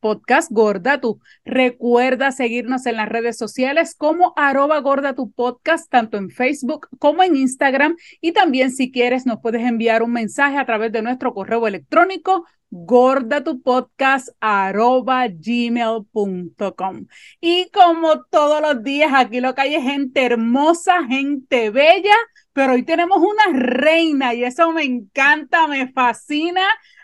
podcast 0.00 0.50
Gorda 0.50 1.00
Tu. 1.00 1.20
Recuerda 1.44 2.32
seguirnos 2.32 2.86
en 2.86 2.96
las 2.96 3.08
redes 3.08 3.36
sociales 3.36 3.94
como 3.94 4.32
arroba 4.36 4.78
Gorda 4.80 5.14
Tu 5.14 5.30
Podcast, 5.30 5.90
tanto 5.90 6.16
en 6.16 6.30
Facebook 6.30 6.88
como 6.98 7.22
en 7.22 7.36
Instagram. 7.36 7.96
Y 8.20 8.32
también 8.32 8.72
si 8.72 8.90
quieres 8.90 9.26
nos 9.26 9.40
puedes 9.40 9.62
enviar 9.62 10.02
un 10.02 10.12
mensaje 10.12 10.58
a 10.58 10.66
través 10.66 10.90
de 10.92 11.02
nuestro 11.02 11.32
correo 11.34 11.66
electrónico 11.66 12.44
gmail.com 15.40 17.06
Y 17.40 17.70
como 17.70 18.24
todos 18.24 18.60
los 18.62 18.82
días, 18.82 19.12
aquí 19.14 19.40
lo 19.40 19.54
que 19.54 19.62
hay 19.62 19.74
es 19.74 19.82
gente 19.82 20.24
hermosa, 20.24 21.04
gente 21.06 21.70
bella, 21.70 22.14
pero 22.52 22.74
hoy 22.74 22.84
tenemos 22.84 23.18
una 23.18 23.58
reina 23.58 24.34
y 24.34 24.44
eso 24.44 24.70
me 24.72 24.84
encanta, 24.84 25.66
me 25.66 25.90
fascina. 25.92 26.62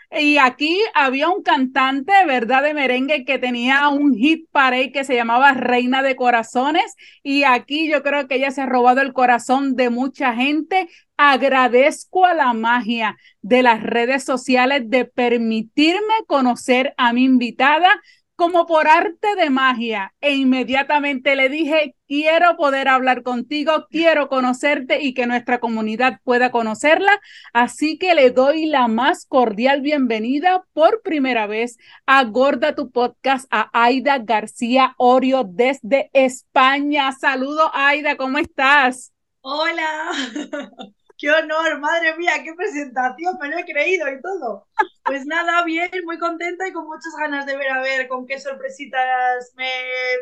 Y 0.09 0.37
aquí 0.37 0.79
había 0.93 1.29
un 1.29 1.43
cantante, 1.43 2.13
¿verdad?, 2.25 2.63
de 2.63 2.73
merengue 2.73 3.25
que 3.25 3.39
tenía 3.39 3.89
un 3.89 4.15
hit 4.15 4.47
parade 4.51 4.91
que 4.93 5.03
se 5.03 5.15
llamaba 5.15 5.53
Reina 5.53 6.01
de 6.01 6.15
Corazones. 6.15 6.95
Y 7.23 7.43
aquí 7.43 7.89
yo 7.89 8.03
creo 8.03 8.27
que 8.27 8.35
ella 8.35 8.51
se 8.51 8.61
ha 8.61 8.65
robado 8.65 9.01
el 9.01 9.11
corazón 9.11 9.75
de 9.75 9.89
mucha 9.89 10.33
gente. 10.33 10.87
Agradezco 11.17 12.25
a 12.25 12.33
la 12.33 12.53
magia 12.53 13.17
de 13.41 13.63
las 13.63 13.83
redes 13.83 14.23
sociales 14.23 14.83
de 14.89 15.05
permitirme 15.05 16.13
conocer 16.25 16.93
a 16.97 17.11
mi 17.11 17.25
invitada 17.25 17.89
como 18.37 18.67
por 18.67 18.87
arte 18.87 19.35
de 19.35 19.49
magia 19.49 20.13
e 20.21 20.35
inmediatamente 20.35 21.35
le 21.35 21.49
dije, 21.49 21.95
quiero 22.07 22.55
poder 22.55 22.87
hablar 22.87 23.23
contigo, 23.23 23.87
quiero 23.89 24.29
conocerte 24.29 25.01
y 25.01 25.15
que 25.15 25.25
nuestra 25.25 25.59
comunidad 25.59 26.19
pueda 26.23 26.51
conocerla. 26.51 27.19
Así 27.51 27.97
que 27.97 28.13
le 28.13 28.29
doy 28.29 28.67
la 28.67 28.87
más 28.87 29.25
cordial 29.25 29.81
bienvenida 29.81 30.63
por 30.73 31.01
primera 31.01 31.47
vez 31.47 31.77
a 32.05 32.23
Gorda 32.25 32.75
tu 32.75 32.91
podcast 32.91 33.47
a 33.49 33.71
Aida 33.73 34.19
García 34.19 34.93
Orio 34.99 35.43
desde 35.43 36.11
España. 36.13 37.11
Saludo 37.13 37.71
Aida, 37.73 38.17
¿cómo 38.17 38.37
estás? 38.37 39.13
Hola. 39.41 40.11
qué 41.17 41.31
honor, 41.31 41.79
madre 41.79 42.15
mía, 42.17 42.33
qué 42.43 42.53
presentación, 42.53 43.35
me 43.41 43.49
lo 43.49 43.57
he 43.57 43.65
creído 43.65 44.07
y 44.07 44.21
todo. 44.21 44.67
Pues 45.07 45.25
nada, 45.25 45.63
bien, 45.63 45.89
muy 46.05 46.19
contenta 46.19 46.67
y 46.67 46.73
con 46.73 46.85
muchas 46.85 47.13
ganas 47.17 47.45
de 47.45 47.55
ver 47.55 47.69
a 47.69 47.81
ver 47.81 48.07
con 48.07 48.27
qué 48.27 48.39
sorpresitas 48.39 49.53
me, 49.55 49.71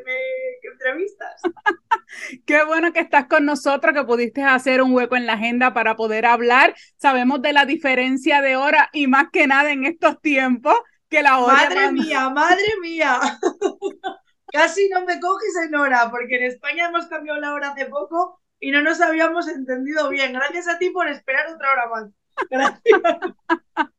me 0.06 0.72
entrevistas. 0.72 1.42
qué 2.46 2.64
bueno 2.64 2.94
que 2.94 3.00
estás 3.00 3.26
con 3.26 3.46
nosotros, 3.46 3.94
que 3.96 4.04
pudiste 4.04 4.44
hacer 4.44 4.82
un 4.82 4.94
hueco 4.94 5.16
en 5.16 5.26
la 5.26 5.34
agenda 5.34 5.74
para 5.74 5.96
poder 5.96 6.26
hablar. 6.26 6.76
Sabemos 6.98 7.42
de 7.42 7.54
la 7.54 7.66
diferencia 7.66 8.42
de 8.42 8.56
hora 8.56 8.90
y 8.94 9.08
más 9.08 9.30
que 9.32 9.48
nada 9.48 9.72
en 9.72 9.86
estos 9.86 10.22
tiempos 10.22 10.76
que 11.10 11.24
la 11.24 11.40
hora. 11.40 11.54
Madre 11.54 11.92
mía, 11.92 12.30
madre 12.30 12.68
mía. 12.82 13.20
Casi 14.52 14.88
no 14.90 15.04
me 15.06 15.20
coges 15.20 15.56
en 15.66 15.76
hora, 15.76 16.10
porque 16.12 16.38
en 16.38 16.44
España 16.44 16.86
hemos 16.86 17.08
cambiado 17.08 17.40
la 17.40 17.54
hora 17.54 17.70
hace 17.72 17.86
poco 17.88 18.40
y 18.60 18.72
no 18.72 18.82
nos 18.82 19.02
habíamos 19.02 19.48
entendido 19.48 20.10
bien. 20.10 20.34
Gracias 20.34 20.68
a 20.68 20.78
ti 20.78 20.92
por 20.92 21.08
esperar 21.08 21.48
otra 21.54 21.72
hora 21.72 21.90
más. 21.90 22.10
Gracias. 22.50 22.82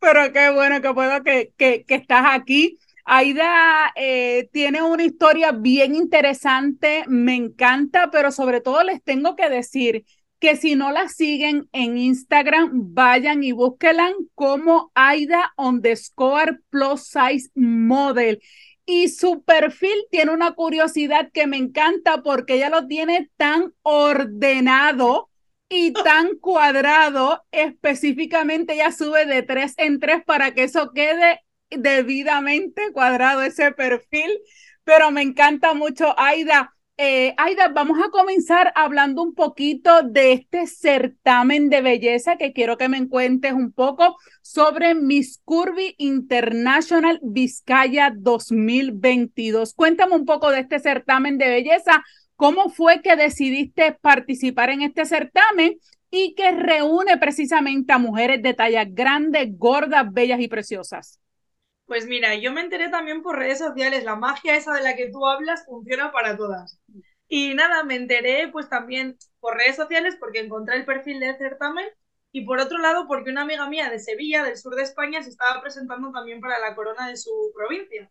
Pero 0.00 0.32
qué 0.32 0.50
bueno 0.50 0.80
que 0.80 0.94
puedo 0.94 1.22
que, 1.22 1.52
que, 1.56 1.84
estás 1.88 2.24
aquí. 2.30 2.78
Aida 3.04 3.92
eh, 3.96 4.48
tiene 4.52 4.82
una 4.82 5.02
historia 5.02 5.52
bien 5.52 5.94
interesante, 5.94 7.04
me 7.08 7.34
encanta, 7.34 8.10
pero 8.10 8.30
sobre 8.30 8.60
todo 8.60 8.82
les 8.82 9.02
tengo 9.02 9.34
que 9.34 9.48
decir 9.48 10.04
que 10.40 10.56
si 10.56 10.74
no 10.74 10.92
la 10.92 11.08
siguen 11.08 11.68
en 11.72 11.96
Instagram, 11.96 12.70
vayan 12.94 13.42
y 13.42 13.52
búsquenla 13.52 14.12
como 14.34 14.92
Aida 14.94 15.52
underscore 15.56 16.58
plus 16.70 17.02
size 17.04 17.50
model. 17.54 18.40
Y 18.84 19.08
su 19.08 19.42
perfil 19.42 19.96
tiene 20.10 20.32
una 20.32 20.52
curiosidad 20.52 21.30
que 21.32 21.46
me 21.46 21.56
encanta 21.56 22.22
porque 22.22 22.54
ella 22.54 22.70
lo 22.70 22.86
tiene 22.86 23.30
tan 23.36 23.74
ordenado 23.82 25.27
y 25.68 25.92
tan 25.92 26.36
cuadrado. 26.38 27.44
Específicamente 27.50 28.74
ella 28.74 28.92
sube 28.92 29.26
de 29.26 29.42
tres 29.42 29.74
en 29.76 30.00
tres 30.00 30.24
para 30.24 30.54
que 30.54 30.64
eso 30.64 30.92
quede 30.92 31.40
debidamente 31.70 32.92
cuadrado 32.92 33.42
ese 33.42 33.72
perfil. 33.72 34.30
Pero 34.84 35.10
me 35.10 35.22
encanta 35.22 35.74
mucho, 35.74 36.18
Aida. 36.18 36.74
Eh, 37.00 37.32
Aida, 37.36 37.68
vamos 37.68 37.98
a 38.04 38.10
comenzar 38.10 38.72
hablando 38.74 39.22
un 39.22 39.32
poquito 39.32 40.02
de 40.02 40.32
este 40.32 40.66
certamen 40.66 41.70
de 41.70 41.80
belleza 41.80 42.36
que 42.36 42.52
quiero 42.52 42.76
que 42.76 42.88
me 42.88 43.06
cuentes 43.08 43.52
un 43.52 43.70
poco 43.70 44.16
sobre 44.42 44.96
Miss 44.96 45.40
Curvy 45.44 45.94
International 45.98 47.20
Vizcaya 47.22 48.12
2022. 48.16 49.74
Cuéntame 49.74 50.16
un 50.16 50.24
poco 50.24 50.50
de 50.50 50.58
este 50.58 50.80
certamen 50.80 51.38
de 51.38 51.48
belleza. 51.48 52.02
¿Cómo 52.38 52.68
fue 52.70 53.02
que 53.02 53.16
decidiste 53.16 53.98
participar 54.00 54.70
en 54.70 54.82
este 54.82 55.04
certamen 55.06 55.76
y 56.08 56.36
que 56.36 56.52
reúne 56.52 57.18
precisamente 57.18 57.92
a 57.92 57.98
mujeres 57.98 58.40
de 58.44 58.54
talla 58.54 58.84
grande, 58.84 59.48
gordas, 59.56 60.06
bellas 60.12 60.38
y 60.38 60.46
preciosas? 60.46 61.18
Pues 61.86 62.06
mira, 62.06 62.36
yo 62.36 62.52
me 62.52 62.60
enteré 62.60 62.90
también 62.90 63.22
por 63.22 63.36
redes 63.36 63.58
sociales, 63.58 64.04
la 64.04 64.14
magia 64.14 64.54
esa 64.54 64.72
de 64.72 64.82
la 64.82 64.94
que 64.94 65.10
tú 65.10 65.26
hablas 65.26 65.64
funciona 65.64 66.12
para 66.12 66.36
todas. 66.36 66.78
Y 67.26 67.54
nada, 67.54 67.82
me 67.82 67.96
enteré 67.96 68.46
pues 68.52 68.68
también 68.68 69.18
por 69.40 69.56
redes 69.56 69.74
sociales 69.74 70.16
porque 70.20 70.38
encontré 70.38 70.76
el 70.76 70.84
perfil 70.84 71.18
del 71.18 71.36
certamen 71.38 71.88
y 72.30 72.44
por 72.46 72.60
otro 72.60 72.78
lado 72.78 73.08
porque 73.08 73.30
una 73.30 73.42
amiga 73.42 73.68
mía 73.68 73.90
de 73.90 73.98
Sevilla, 73.98 74.44
del 74.44 74.56
sur 74.56 74.76
de 74.76 74.84
España, 74.84 75.24
se 75.24 75.30
estaba 75.30 75.60
presentando 75.60 76.12
también 76.12 76.40
para 76.40 76.60
la 76.60 76.76
corona 76.76 77.08
de 77.08 77.16
su 77.16 77.32
provincia. 77.52 78.08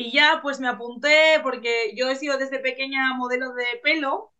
Y 0.00 0.12
ya 0.12 0.38
pues 0.42 0.60
me 0.60 0.68
apunté 0.68 1.40
porque 1.42 1.92
yo 1.96 2.08
he 2.08 2.14
sido 2.16 2.38
desde 2.38 2.60
pequeña 2.60 3.14
modelo 3.14 3.52
de 3.54 3.64
pelo, 3.82 4.32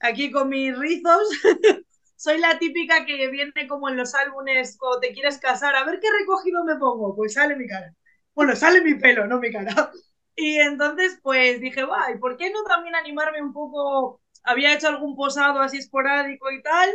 aquí 0.00 0.30
con 0.32 0.48
mis 0.50 0.76
rizos. 0.78 1.28
soy 2.16 2.38
la 2.38 2.58
típica 2.58 3.06
que 3.06 3.28
viene 3.28 3.68
como 3.68 3.88
en 3.88 3.96
los 3.96 4.14
álbumes 4.14 4.76
cuando 4.78 5.00
te 5.00 5.12
quieres 5.12 5.38
casar, 5.38 5.76
a 5.76 5.84
ver 5.84 6.00
qué 6.00 6.08
recogido 6.20 6.64
me 6.64 6.76
pongo, 6.76 7.14
pues 7.16 7.34
sale 7.34 7.56
mi 7.56 7.66
cara. 7.68 7.94
Bueno, 8.34 8.56
sale 8.56 8.82
mi 8.82 8.94
pelo, 8.96 9.26
no 9.26 9.38
mi 9.40 9.52
cara. 9.52 9.92
Y 10.36 10.58
entonces 10.60 11.18
pues 11.22 11.60
dije, 11.60 11.84
va, 11.84 12.10
¿y 12.14 12.18
por 12.18 12.36
qué 12.36 12.50
no 12.50 12.64
también 12.64 12.94
animarme 12.96 13.42
un 13.42 13.52
poco? 13.54 14.20
Había 14.44 14.74
hecho 14.74 14.88
algún 14.88 15.16
posado 15.16 15.60
así 15.60 15.78
esporádico 15.78 16.50
y 16.50 16.62
tal, 16.62 16.90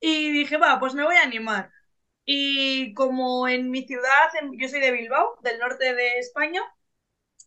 y 0.00 0.30
dije, 0.32 0.56
va, 0.58 0.78
pues 0.80 0.94
me 0.94 1.04
voy 1.04 1.16
a 1.16 1.22
animar. 1.22 1.70
Y 2.24 2.94
como 2.94 3.48
en 3.48 3.70
mi 3.70 3.86
ciudad, 3.86 4.30
yo 4.58 4.68
soy 4.68 4.80
de 4.80 4.92
Bilbao, 4.92 5.38
del 5.42 5.58
norte 5.60 5.94
de 5.94 6.18
España, 6.18 6.62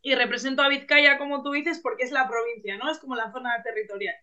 y 0.01 0.15
represento 0.15 0.61
a 0.61 0.69
Vizcaya, 0.69 1.17
como 1.17 1.43
tú 1.43 1.51
dices, 1.51 1.79
porque 1.79 2.03
es 2.03 2.11
la 2.11 2.27
provincia, 2.27 2.77
¿no? 2.77 2.91
Es 2.91 2.99
como 2.99 3.15
la 3.15 3.31
zona 3.31 3.61
territorial. 3.63 4.15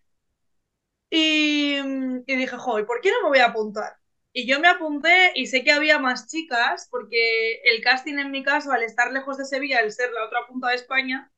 Y, 1.09 1.79
dije, 2.25 2.57
joder, 2.57 2.85
¿por 2.85 3.01
qué 3.01 3.11
no 3.11 3.23
me 3.23 3.29
voy 3.29 3.39
a 3.39 3.47
apuntar? 3.47 3.95
Y 4.33 4.45
yo 4.47 4.59
me 4.59 4.67
apunté 4.67 5.31
y 5.35 5.47
sé 5.47 5.63
que 5.63 5.71
había 5.71 5.99
más 5.99 6.27
chicas, 6.27 6.87
porque 6.91 7.61
el 7.63 7.81
casting 7.81 8.19
en 8.19 8.31
mi 8.31 8.43
caso, 8.43 8.71
al 8.71 8.83
estar 8.83 9.11
lejos 9.11 9.37
de 9.37 9.45
Sevilla, 9.45 9.79
al 9.79 9.91
ser 9.91 10.11
la 10.11 10.25
otra 10.25 10.45
punta 10.47 10.69
de 10.69 10.75
España, 10.75 11.31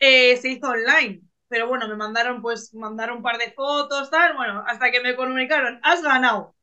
eh, 0.00 0.36
se 0.38 0.50
hizo 0.50 0.68
online. 0.68 1.22
Pero 1.48 1.68
bueno, 1.68 1.88
me 1.88 1.96
mandaron 1.96 2.42
pues, 2.42 2.74
mandaron 2.74 3.18
un 3.18 3.22
par 3.24 3.38
de 3.38 3.52
fotos, 3.52 4.10
tal, 4.10 4.36
bueno, 4.36 4.64
hasta 4.66 4.90
que 4.92 5.00
me 5.02 5.16
comunicaron, 5.16 5.80
has 5.82 6.02
ganado 6.02 6.56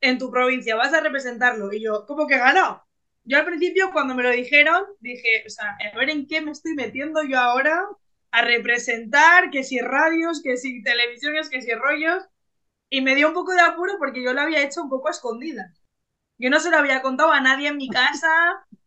en 0.00 0.18
tu 0.18 0.30
provincia, 0.30 0.76
vas 0.76 0.94
a 0.94 1.00
representarlo. 1.00 1.72
Y 1.72 1.82
yo, 1.84 2.06
¿cómo 2.06 2.26
que 2.26 2.34
he 2.36 2.38
ganado? 2.38 2.83
Yo 3.24 3.38
al 3.38 3.46
principio, 3.46 3.90
cuando 3.92 4.14
me 4.14 4.22
lo 4.22 4.30
dijeron, 4.30 4.84
dije, 5.00 5.44
o 5.46 5.50
sea, 5.50 5.76
a 5.92 5.96
ver 5.96 6.10
en 6.10 6.26
qué 6.26 6.40
me 6.40 6.50
estoy 6.50 6.74
metiendo 6.74 7.22
yo 7.22 7.38
ahora, 7.38 7.86
a 8.30 8.42
representar, 8.42 9.50
que 9.50 9.64
si 9.64 9.80
radios, 9.80 10.42
que 10.42 10.56
si 10.56 10.82
televisiones, 10.82 11.48
que 11.48 11.62
si 11.62 11.72
rollos. 11.72 12.24
Y 12.90 13.00
me 13.00 13.14
dio 13.14 13.28
un 13.28 13.34
poco 13.34 13.54
de 13.54 13.60
apuro 13.60 13.94
porque 13.98 14.22
yo 14.22 14.32
lo 14.34 14.42
había 14.42 14.62
hecho 14.62 14.82
un 14.82 14.90
poco 14.90 15.08
a 15.08 15.12
escondidas. 15.12 15.80
Yo 16.38 16.50
no 16.50 16.60
se 16.60 16.70
lo 16.70 16.78
había 16.78 17.00
contado 17.02 17.32
a 17.32 17.40
nadie 17.40 17.68
en 17.68 17.76
mi 17.76 17.88
casa, 17.88 18.28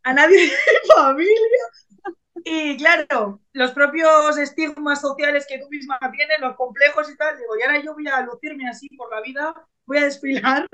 a 0.04 0.13
nadie 0.13 0.38
de 0.38 0.45
mi 0.48 0.90
familia. 0.95 1.62
Y 2.44 2.78
claro, 2.78 3.42
los 3.54 3.72
propios 3.72 4.38
estigmas 4.38 5.01
sociales 5.01 5.45
que 5.48 5.60
tú 5.60 5.68
misma 5.69 6.00
tienes, 6.12 6.40
los 6.40 6.56
complejos 6.56 7.10
y 7.12 7.18
tal, 7.18 7.38
digo, 7.38 7.57
y 7.57 7.63
ahora 7.63 7.81
yo 7.83 7.94
voy 7.94 8.07
a 8.07 8.22
lucirme 8.22 8.69
así 8.69 8.88
por 8.95 9.12
la 9.13 9.22
vida, 9.22 9.54
voy 9.86 9.98
a 9.98 10.06
desfilar. 10.06 10.68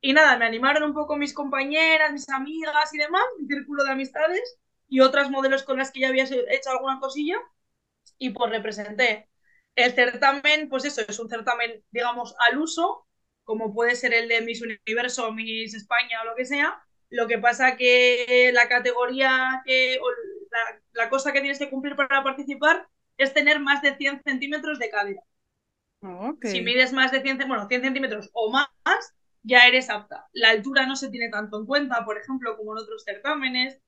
Y 0.00 0.12
nada, 0.12 0.36
me 0.38 0.46
animaron 0.46 0.82
un 0.82 0.94
poco 0.94 1.16
mis 1.16 1.34
compañeras, 1.34 2.12
mis 2.12 2.28
amigas 2.30 2.94
y 2.94 2.98
demás, 2.98 3.22
mi 3.38 3.46
círculo 3.46 3.84
de 3.84 3.90
amistades 3.90 4.58
y 4.88 5.00
otras 5.00 5.30
modelos 5.30 5.62
con 5.62 5.78
las 5.78 5.90
que 5.90 6.00
ya 6.00 6.08
había 6.08 6.24
hecho 6.24 6.70
alguna 6.70 6.98
cosilla 7.00 7.36
y 8.18 8.30
pues 8.30 8.50
representé. 8.50 9.28
El 9.76 9.92
certamen, 9.92 10.68
pues 10.68 10.84
eso, 10.84 11.02
es 11.06 11.18
un 11.18 11.28
certamen, 11.28 11.84
digamos, 11.90 12.34
al 12.38 12.58
uso, 12.58 13.06
como 13.44 13.72
puede 13.72 13.94
ser 13.94 14.14
el 14.14 14.28
de 14.28 14.40
Miss 14.40 14.62
Universo, 14.62 15.32
Miss 15.32 15.74
España 15.74 16.22
o 16.22 16.26
lo 16.26 16.34
que 16.34 16.44
sea. 16.44 16.82
Lo 17.10 17.26
que 17.26 17.38
pasa 17.38 17.76
que 17.76 18.50
la 18.52 18.68
categoría 18.68 19.62
que, 19.64 19.98
o 20.00 20.10
la, 20.50 20.80
la 20.92 21.08
cosa 21.10 21.32
que 21.32 21.40
tienes 21.40 21.58
que 21.58 21.70
cumplir 21.70 21.96
para 21.96 22.22
participar 22.22 22.88
es 23.16 23.34
tener 23.34 23.60
más 23.60 23.82
de 23.82 23.96
100 23.96 24.22
centímetros 24.24 24.78
de 24.78 24.90
cadera. 24.90 25.22
Okay. 26.02 26.50
Si 26.50 26.62
mides 26.62 26.92
más 26.92 27.12
de 27.12 27.20
100, 27.20 27.38
bueno, 27.46 27.68
100 27.68 27.82
centímetros 27.82 28.30
o 28.32 28.50
más, 28.50 28.68
ya 29.42 29.66
eres 29.66 29.90
apta. 29.90 30.28
La 30.32 30.50
altura 30.50 30.86
no 30.86 30.96
se 30.96 31.10
tiene 31.10 31.30
tanto 31.30 31.58
en 31.58 31.66
cuenta, 31.66 32.04
por 32.04 32.18
ejemplo, 32.18 32.56
como 32.56 32.72
en 32.72 32.82
otros 32.82 33.04
certámenes, 33.04 33.78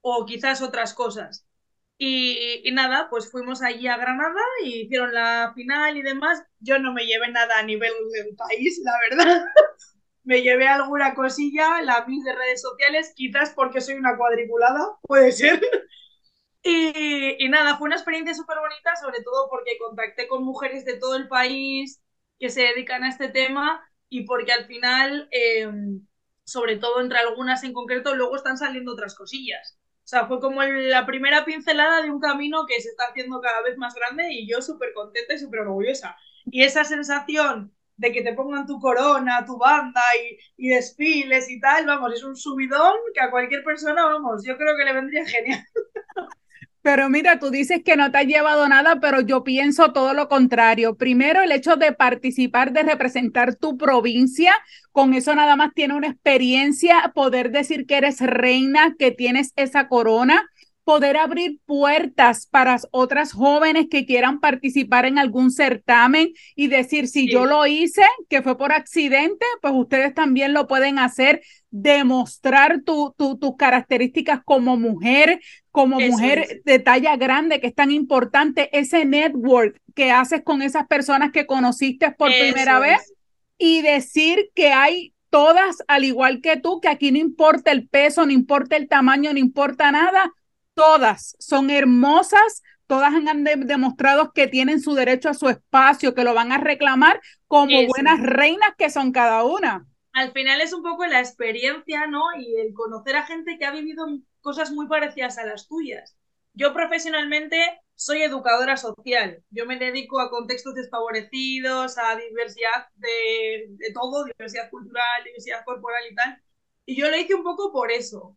o 0.00 0.26
quizás 0.26 0.62
otras 0.62 0.94
cosas. 0.94 1.46
Y, 1.98 2.62
nada, 2.72 3.08
pues 3.08 3.30
fuimos 3.30 3.62
allí 3.62 3.88
a 3.88 3.96
Granada 3.96 4.40
y 4.62 4.82
hicieron 4.82 5.14
la 5.14 5.52
final 5.54 5.96
y 5.96 6.02
demás. 6.02 6.42
Yo 6.60 6.78
no 6.78 6.92
me 6.92 7.06
llevé 7.06 7.28
nada 7.30 7.58
a 7.58 7.62
nivel 7.62 7.92
del 8.12 8.36
país, 8.36 8.80
la 8.84 8.92
verdad. 9.08 9.44
me 10.24 10.42
llevé 10.42 10.68
alguna 10.68 11.14
cosilla, 11.14 11.80
la 11.82 12.04
mil 12.06 12.22
de 12.22 12.34
redes 12.34 12.60
sociales, 12.60 13.12
quizás 13.16 13.50
porque 13.54 13.80
soy 13.80 13.94
una 13.94 14.16
cuadriculada, 14.16 14.98
puede 15.02 15.32
ser. 15.32 15.60
y, 16.62 17.42
y, 17.42 17.48
nada, 17.48 17.78
fue 17.78 17.86
una 17.86 17.96
experiencia 17.96 18.34
súper 18.34 18.58
bonita, 18.58 18.94
sobre 18.96 19.22
todo 19.22 19.48
porque 19.48 19.78
contacté 19.78 20.28
con 20.28 20.44
mujeres 20.44 20.84
de 20.84 20.98
todo 20.98 21.16
el 21.16 21.28
país 21.28 22.02
que 22.38 22.50
se 22.50 22.60
dedican 22.62 23.04
a 23.04 23.08
este 23.08 23.28
tema 23.28 23.82
y 24.08 24.24
porque 24.24 24.52
al 24.52 24.66
final, 24.66 25.28
eh, 25.30 25.68
sobre 26.44 26.76
todo 26.76 27.00
entre 27.00 27.18
algunas 27.18 27.64
en 27.64 27.72
concreto, 27.72 28.14
luego 28.14 28.36
están 28.36 28.58
saliendo 28.58 28.92
otras 28.92 29.14
cosillas. 29.14 29.78
O 30.06 30.08
sea, 30.08 30.26
fue 30.26 30.40
como 30.40 30.62
la 30.62 31.04
primera 31.04 31.44
pincelada 31.44 32.02
de 32.02 32.10
un 32.10 32.20
camino 32.20 32.64
que 32.66 32.80
se 32.80 32.90
está 32.90 33.06
haciendo 33.06 33.40
cada 33.40 33.60
vez 33.62 33.76
más 33.76 33.94
grande 33.94 34.28
y 34.30 34.48
yo 34.48 34.62
súper 34.62 34.92
contenta 34.94 35.34
y 35.34 35.38
súper 35.38 35.60
orgullosa. 35.60 36.16
Y 36.44 36.62
esa 36.62 36.84
sensación 36.84 37.74
de 37.96 38.12
que 38.12 38.22
te 38.22 38.34
pongan 38.34 38.66
tu 38.66 38.78
corona, 38.78 39.44
tu 39.44 39.58
banda 39.58 40.02
y, 40.56 40.66
y, 40.66 40.68
desfiles 40.68 41.50
y 41.50 41.58
tal, 41.60 41.86
vamos, 41.86 42.12
es 42.14 42.22
un 42.22 42.36
subidón 42.36 42.94
que 43.14 43.20
a 43.20 43.30
cualquier 43.30 43.64
persona, 43.64 44.04
vamos, 44.04 44.44
yo 44.46 44.56
creo 44.56 44.76
que 44.76 44.84
le 44.84 44.92
vendría 44.92 45.26
genial. 45.26 45.64
Pero 46.86 47.10
mira, 47.10 47.40
tú 47.40 47.50
dices 47.50 47.82
que 47.84 47.96
no 47.96 48.12
te 48.12 48.18
has 48.18 48.26
llevado 48.26 48.68
nada, 48.68 49.00
pero 49.00 49.20
yo 49.20 49.42
pienso 49.42 49.92
todo 49.92 50.14
lo 50.14 50.28
contrario. 50.28 50.94
Primero, 50.96 51.42
el 51.42 51.50
hecho 51.50 51.74
de 51.74 51.90
participar, 51.90 52.72
de 52.72 52.84
representar 52.84 53.56
tu 53.56 53.76
provincia, 53.76 54.52
con 54.92 55.12
eso 55.12 55.34
nada 55.34 55.56
más 55.56 55.74
tiene 55.74 55.94
una 55.94 56.06
experiencia, 56.06 57.10
poder 57.12 57.50
decir 57.50 57.86
que 57.86 57.96
eres 57.96 58.20
reina, 58.20 58.94
que 58.96 59.10
tienes 59.10 59.52
esa 59.56 59.88
corona, 59.88 60.48
poder 60.86 61.16
abrir 61.16 61.58
puertas 61.66 62.46
para 62.46 62.78
otras 62.92 63.32
jóvenes 63.32 63.88
que 63.90 64.06
quieran 64.06 64.38
participar 64.38 65.04
en 65.04 65.18
algún 65.18 65.50
certamen 65.50 66.32
y 66.54 66.68
decir, 66.68 67.08
si 67.08 67.22
sí. 67.22 67.32
yo 67.32 67.44
lo 67.44 67.66
hice, 67.66 68.04
que 68.28 68.40
fue 68.40 68.56
por 68.56 68.70
accidente, 68.70 69.44
pues 69.60 69.74
ustedes 69.74 70.14
también 70.14 70.52
lo 70.52 70.68
pueden 70.68 71.00
hacer, 71.00 71.42
demostrar 71.72 72.82
tus 72.84 73.16
tu, 73.16 73.36
tu 73.36 73.56
características 73.56 74.42
como 74.44 74.76
mujer, 74.76 75.40
como 75.72 75.98
Eso 75.98 76.12
mujer 76.12 76.38
es. 76.38 76.62
de 76.62 76.78
talla 76.78 77.16
grande, 77.16 77.58
que 77.58 77.66
es 77.66 77.74
tan 77.74 77.90
importante, 77.90 78.70
ese 78.78 79.04
network 79.04 79.80
que 79.96 80.12
haces 80.12 80.42
con 80.44 80.62
esas 80.62 80.86
personas 80.86 81.32
que 81.32 81.46
conociste 81.46 82.12
por 82.12 82.30
Eso 82.30 82.38
primera 82.44 82.74
es. 82.74 82.80
vez 82.80 83.12
y 83.58 83.82
decir 83.82 84.50
que 84.54 84.68
hay 84.68 85.14
todas, 85.30 85.78
al 85.88 86.04
igual 86.04 86.40
que 86.40 86.56
tú, 86.58 86.80
que 86.80 86.86
aquí 86.86 87.10
no 87.10 87.18
importa 87.18 87.72
el 87.72 87.88
peso, 87.88 88.24
no 88.24 88.30
importa 88.30 88.76
el 88.76 88.86
tamaño, 88.86 89.32
no 89.32 89.40
importa 89.40 89.90
nada, 89.90 90.32
todas 90.76 91.36
son 91.40 91.70
hermosas, 91.70 92.62
todas 92.86 93.12
han 93.14 93.44
de 93.44 93.56
demostrado 93.56 94.32
que 94.32 94.46
tienen 94.48 94.80
su 94.80 94.94
derecho 94.94 95.30
a 95.30 95.34
su 95.34 95.48
espacio, 95.48 96.14
que 96.14 96.24
lo 96.24 96.34
van 96.34 96.52
a 96.52 96.58
reclamar 96.58 97.20
como 97.48 97.82
Eso. 97.82 97.88
buenas 97.88 98.20
reinas 98.22 98.70
que 98.78 98.90
son 98.90 99.12
cada 99.12 99.44
una. 99.44 99.86
Al 100.12 100.32
final 100.32 100.60
es 100.60 100.72
un 100.72 100.82
poco 100.82 101.06
la 101.06 101.20
experiencia, 101.20 102.06
¿no? 102.06 102.22
Y 102.38 102.56
el 102.60 102.72
conocer 102.74 103.16
a 103.16 103.26
gente 103.26 103.58
que 103.58 103.66
ha 103.66 103.70
vivido 103.72 104.06
cosas 104.40 104.72
muy 104.72 104.88
parecidas 104.88 105.38
a 105.38 105.44
las 105.46 105.68
tuyas. 105.68 106.16
Yo 106.54 106.72
profesionalmente 106.72 107.58
soy 107.94 108.22
educadora 108.22 108.76
social. 108.78 109.42
Yo 109.50 109.66
me 109.66 109.78
dedico 109.78 110.20
a 110.20 110.30
contextos 110.30 110.74
desfavorecidos, 110.74 111.98
a 111.98 112.16
diversidad 112.16 112.88
de, 112.94 113.66
de 113.70 113.92
todo, 113.92 114.24
diversidad 114.24 114.70
cultural, 114.70 115.24
diversidad 115.24 115.64
corporal 115.64 116.02
y 116.10 116.14
tal. 116.14 116.42
Y 116.86 116.96
yo 116.96 117.10
lo 117.10 117.16
hice 117.18 117.34
un 117.34 117.44
poco 117.44 117.72
por 117.72 117.90
eso, 117.92 118.36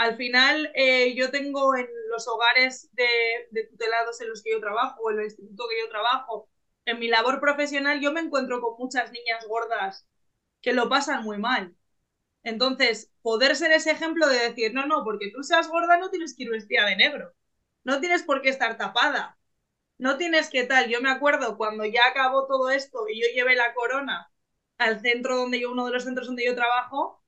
al 0.00 0.16
final, 0.16 0.72
eh, 0.74 1.14
yo 1.14 1.30
tengo 1.30 1.76
en 1.76 1.86
los 2.08 2.26
hogares 2.26 2.88
de, 2.94 3.66
tutelados 3.70 4.18
en 4.22 4.30
los 4.30 4.42
que 4.42 4.52
yo 4.52 4.58
trabajo, 4.58 5.10
en 5.10 5.18
el 5.18 5.24
instituto 5.26 5.64
que 5.68 5.78
yo 5.78 5.90
trabajo, 5.90 6.48
en 6.86 6.98
mi 6.98 7.08
labor 7.08 7.38
profesional, 7.38 8.00
yo 8.00 8.10
me 8.10 8.20
encuentro 8.20 8.62
con 8.62 8.78
muchas 8.78 9.12
niñas 9.12 9.46
gordas 9.46 10.08
que 10.62 10.72
lo 10.72 10.88
pasan 10.88 11.22
muy 11.22 11.36
mal. 11.36 11.76
Entonces, 12.44 13.12
poder 13.22 13.56
ser 13.56 13.72
ese 13.72 13.90
ejemplo 13.90 14.26
de 14.28 14.38
decir, 14.38 14.72
no, 14.72 14.86
no, 14.86 15.04
porque 15.04 15.30
tú 15.34 15.42
seas 15.42 15.68
gorda 15.68 15.98
no 15.98 16.10
tienes 16.10 16.34
que 16.34 16.44
ir 16.44 16.50
vestida 16.50 16.86
de 16.86 16.96
negro, 16.96 17.34
no 17.84 18.00
tienes 18.00 18.22
por 18.22 18.40
qué 18.42 18.48
estar 18.50 18.78
tapada, 18.78 19.38
no 19.98 20.16
tienes 20.18 20.50
que 20.50 20.64
tal. 20.64 20.88
Yo 20.88 21.02
me 21.02 21.10
acuerdo 21.10 21.58
cuando 21.58 21.84
ya 21.84 22.06
acabó 22.08 22.46
todo 22.46 22.70
esto 22.70 23.06
y 23.08 23.20
yo 23.20 23.28
llevé 23.34 23.54
la 23.56 23.74
corona 23.74 24.32
al 24.78 25.00
centro 25.00 25.36
donde 25.36 25.60
yo, 25.60 25.72
uno 25.72 25.86
de 25.86 25.92
los 25.92 26.04
centros 26.04 26.26
donde 26.28 26.46
yo 26.46 26.54
trabajo, 26.54 27.19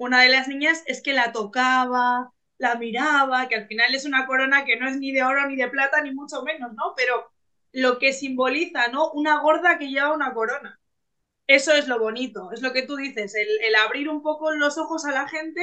una 0.00 0.22
de 0.22 0.30
las 0.30 0.48
niñas 0.48 0.82
es 0.86 1.02
que 1.02 1.12
la 1.12 1.30
tocaba, 1.32 2.32
la 2.56 2.76
miraba, 2.76 3.48
que 3.48 3.56
al 3.56 3.66
final 3.68 3.94
es 3.94 4.06
una 4.06 4.26
corona 4.26 4.64
que 4.64 4.78
no 4.78 4.88
es 4.88 4.96
ni 4.98 5.12
de 5.12 5.22
oro 5.22 5.46
ni 5.46 5.56
de 5.56 5.68
plata, 5.68 6.00
ni 6.02 6.12
mucho 6.14 6.42
menos, 6.42 6.72
¿no? 6.72 6.94
Pero 6.96 7.30
lo 7.72 7.98
que 7.98 8.14
simboliza, 8.14 8.88
¿no? 8.88 9.10
Una 9.12 9.40
gorda 9.42 9.78
que 9.78 9.88
lleva 9.90 10.14
una 10.14 10.32
corona. 10.32 10.80
Eso 11.46 11.72
es 11.74 11.88
lo 11.88 11.98
bonito, 12.00 12.52
es 12.52 12.62
lo 12.62 12.72
que 12.72 12.82
tú 12.84 12.96
dices, 12.96 13.34
el, 13.34 13.74
abrir 13.76 14.08
un 14.08 14.22
poco 14.22 14.52
los 14.52 14.78
ojos 14.78 15.04
a 15.04 15.12
la 15.12 15.28
gente 15.28 15.62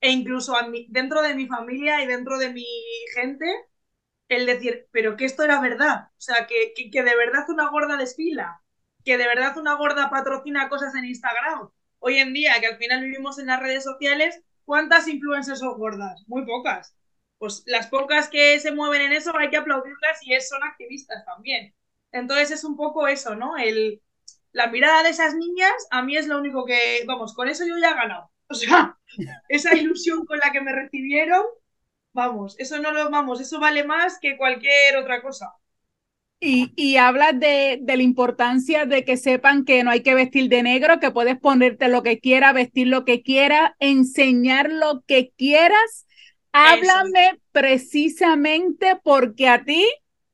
e 0.00 0.10
incluso 0.12 0.56
a 0.56 0.68
mi, 0.68 0.86
dentro 0.90 1.22
de 1.22 1.34
mi 1.34 1.46
familia 1.46 2.02
y 2.02 2.06
dentro 2.06 2.38
de 2.38 2.52
mi 2.52 2.66
gente, 3.14 3.46
el 4.28 4.46
decir, 4.46 4.88
pero 4.92 5.16
que 5.16 5.24
esto 5.26 5.42
era 5.44 5.60
verdad, 5.60 6.08
o 6.10 6.20
sea, 6.20 6.46
que, 6.46 6.72
que, 6.76 6.90
que 6.90 7.02
de 7.02 7.16
verdad 7.16 7.44
una 7.50 7.70
gorda 7.70 7.96
desfila, 7.96 8.62
que 9.04 9.18
de 9.18 9.26
verdad 9.26 9.58
una 9.58 9.74
gorda 9.76 10.10
patrocina 10.10 10.68
cosas 10.68 10.94
en 10.94 11.06
Instagram, 11.06 11.70
hoy 12.00 12.18
en 12.18 12.32
día, 12.32 12.60
que 12.60 12.66
al 12.66 12.76
final 12.78 13.02
vivimos 13.04 13.38
en 13.38 13.46
las 13.46 13.60
redes 13.60 13.84
sociales, 13.84 14.42
¿cuántas 14.64 15.08
influencers 15.08 15.60
son 15.60 15.78
gordas? 15.78 16.22
Muy 16.26 16.44
pocas. 16.46 16.94
Pues 17.38 17.62
las 17.66 17.86
pocas 17.88 18.28
que 18.28 18.58
se 18.60 18.72
mueven 18.72 19.02
en 19.02 19.12
eso 19.12 19.36
hay 19.36 19.50
que 19.50 19.56
aplaudirlas 19.56 20.18
y 20.22 20.38
son 20.40 20.62
activistas 20.64 21.24
también. 21.24 21.74
Entonces 22.12 22.50
es 22.50 22.64
un 22.64 22.76
poco 22.76 23.06
eso, 23.08 23.34
¿no? 23.36 23.56
El, 23.56 24.02
la 24.52 24.68
mirada 24.68 25.02
de 25.02 25.10
esas 25.10 25.34
niñas 25.34 25.72
a 25.90 26.02
mí 26.02 26.16
es 26.16 26.26
lo 26.26 26.38
único 26.38 26.64
que, 26.64 27.04
vamos, 27.06 27.34
con 27.34 27.48
eso 27.48 27.66
yo 27.66 27.78
ya 27.78 27.90
he 27.90 27.94
ganado. 27.94 28.30
O 28.48 28.54
sea, 28.54 28.98
esa 29.48 29.74
ilusión 29.74 30.24
con 30.26 30.38
la 30.38 30.52
que 30.52 30.60
me 30.60 30.72
recibieron, 30.72 31.42
vamos, 32.12 32.56
eso 32.58 32.78
no 32.80 32.92
lo, 32.92 33.10
vamos, 33.10 33.40
eso 33.40 33.60
vale 33.60 33.84
más 33.84 34.18
que 34.20 34.36
cualquier 34.36 34.96
otra 34.98 35.22
cosa. 35.22 35.54
Y, 36.40 36.72
y 36.76 36.96
hablas 36.96 37.38
de, 37.40 37.80
de, 37.82 37.96
la 37.96 38.02
importancia 38.02 38.86
de 38.86 39.04
que 39.04 39.16
sepan 39.16 39.64
que 39.64 39.82
no 39.82 39.90
hay 39.90 40.02
que 40.02 40.14
vestir 40.14 40.48
de 40.48 40.62
negro, 40.62 41.00
que 41.00 41.10
puedes 41.10 41.36
ponerte 41.38 41.88
lo 41.88 42.04
que 42.04 42.20
quieras, 42.20 42.54
vestir 42.54 42.86
lo 42.86 43.04
que 43.04 43.22
quieras, 43.22 43.72
enseñar 43.80 44.70
lo 44.70 45.02
que 45.06 45.32
quieras. 45.36 46.06
Háblame 46.52 47.26
Eso. 47.26 47.38
precisamente 47.52 48.98
porque 49.02 49.48
a 49.48 49.64
ti 49.64 49.84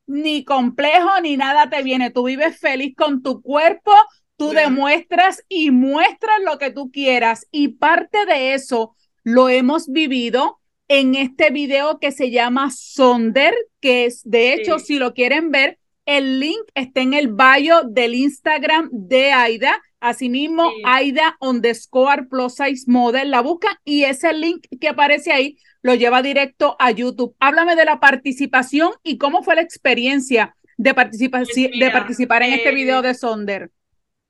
ni 0.07 0.45
complejo 0.45 1.21
ni 1.23 1.37
nada 1.37 1.71
te 1.71 1.83
viene. 1.83 2.11
Tú 2.11 2.25
vives 2.25 2.59
feliz 2.59 2.95
con 2.97 3.23
tu 3.23 3.43
cuerpo, 3.43 3.93
tú 4.37 4.51
sí. 4.51 4.57
demuestras 4.57 5.43
y 5.49 5.71
muestras 5.71 6.41
lo 6.45 6.59
que 6.59 6.71
tú 6.71 6.91
quieras. 6.91 7.47
Y 7.51 7.69
parte 7.69 8.27
de 8.27 8.55
eso 8.55 8.95
lo 9.23 9.49
hemos 9.49 9.89
vivido 9.89 10.61
en 10.89 11.15
este 11.15 11.51
video 11.51 11.99
que 11.99 12.13
se 12.13 12.31
llama 12.31 12.71
Sonder, 12.71 13.55
que 13.81 14.05
es, 14.05 14.23
de 14.25 14.53
hecho, 14.53 14.79
sí. 14.79 14.87
si 14.87 14.99
lo 14.99 15.15
quieren 15.15 15.51
ver, 15.51 15.79
el 16.07 16.41
link 16.41 16.63
está 16.75 17.01
en 17.01 17.15
el 17.15 17.29
bio 17.29 17.83
del 17.85 18.15
Instagram 18.15 18.89
de 18.93 19.33
Aida. 19.33 19.81
Asimismo, 20.01 20.71
sí. 20.71 20.83
Aida 20.85 21.37
underscore 21.41 22.25
plus 22.25 22.57
size 22.57 22.85
model 22.87 23.31
la 23.31 23.41
buscan 23.41 23.75
y 23.85 24.05
ese 24.05 24.33
link 24.35 24.67
que 24.81 24.89
aparece 24.89 25.33
ahí 25.33 25.59
lo 25.81 25.95
lleva 25.95 26.23
directo 26.23 26.77
a 26.79 26.91
YouTube. 26.91 27.35
Háblame 27.41 27.77
de 27.77 27.85
la 27.85 28.01
participación 28.01 28.93
y 29.03 29.19
cómo 29.19 29.43
fue 29.43 29.55
la 29.55 29.63
experiencia 29.63 30.57
de, 30.77 30.95
participa 30.95 31.39
pues 31.39 31.51
mira, 31.57 31.87
de 31.87 31.93
participar 31.93 32.43
en 32.43 32.55
este 32.55 32.65
eh, 32.65 32.69
este 32.69 32.75
video 32.75 33.03
de 33.03 33.15
Sonder. 33.15 33.71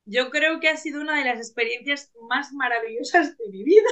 Yo 0.04 0.30
creo 0.30 0.60
que 0.60 0.68
ha 0.68 0.76
sido 0.76 1.00
una 1.00 1.18
de 1.18 1.24
las 1.24 1.38
experiencias 1.38 2.12
más 2.28 2.52
maravillosas 2.52 3.36
de 3.38 3.48
mi 3.50 3.64
vida. 3.64 3.88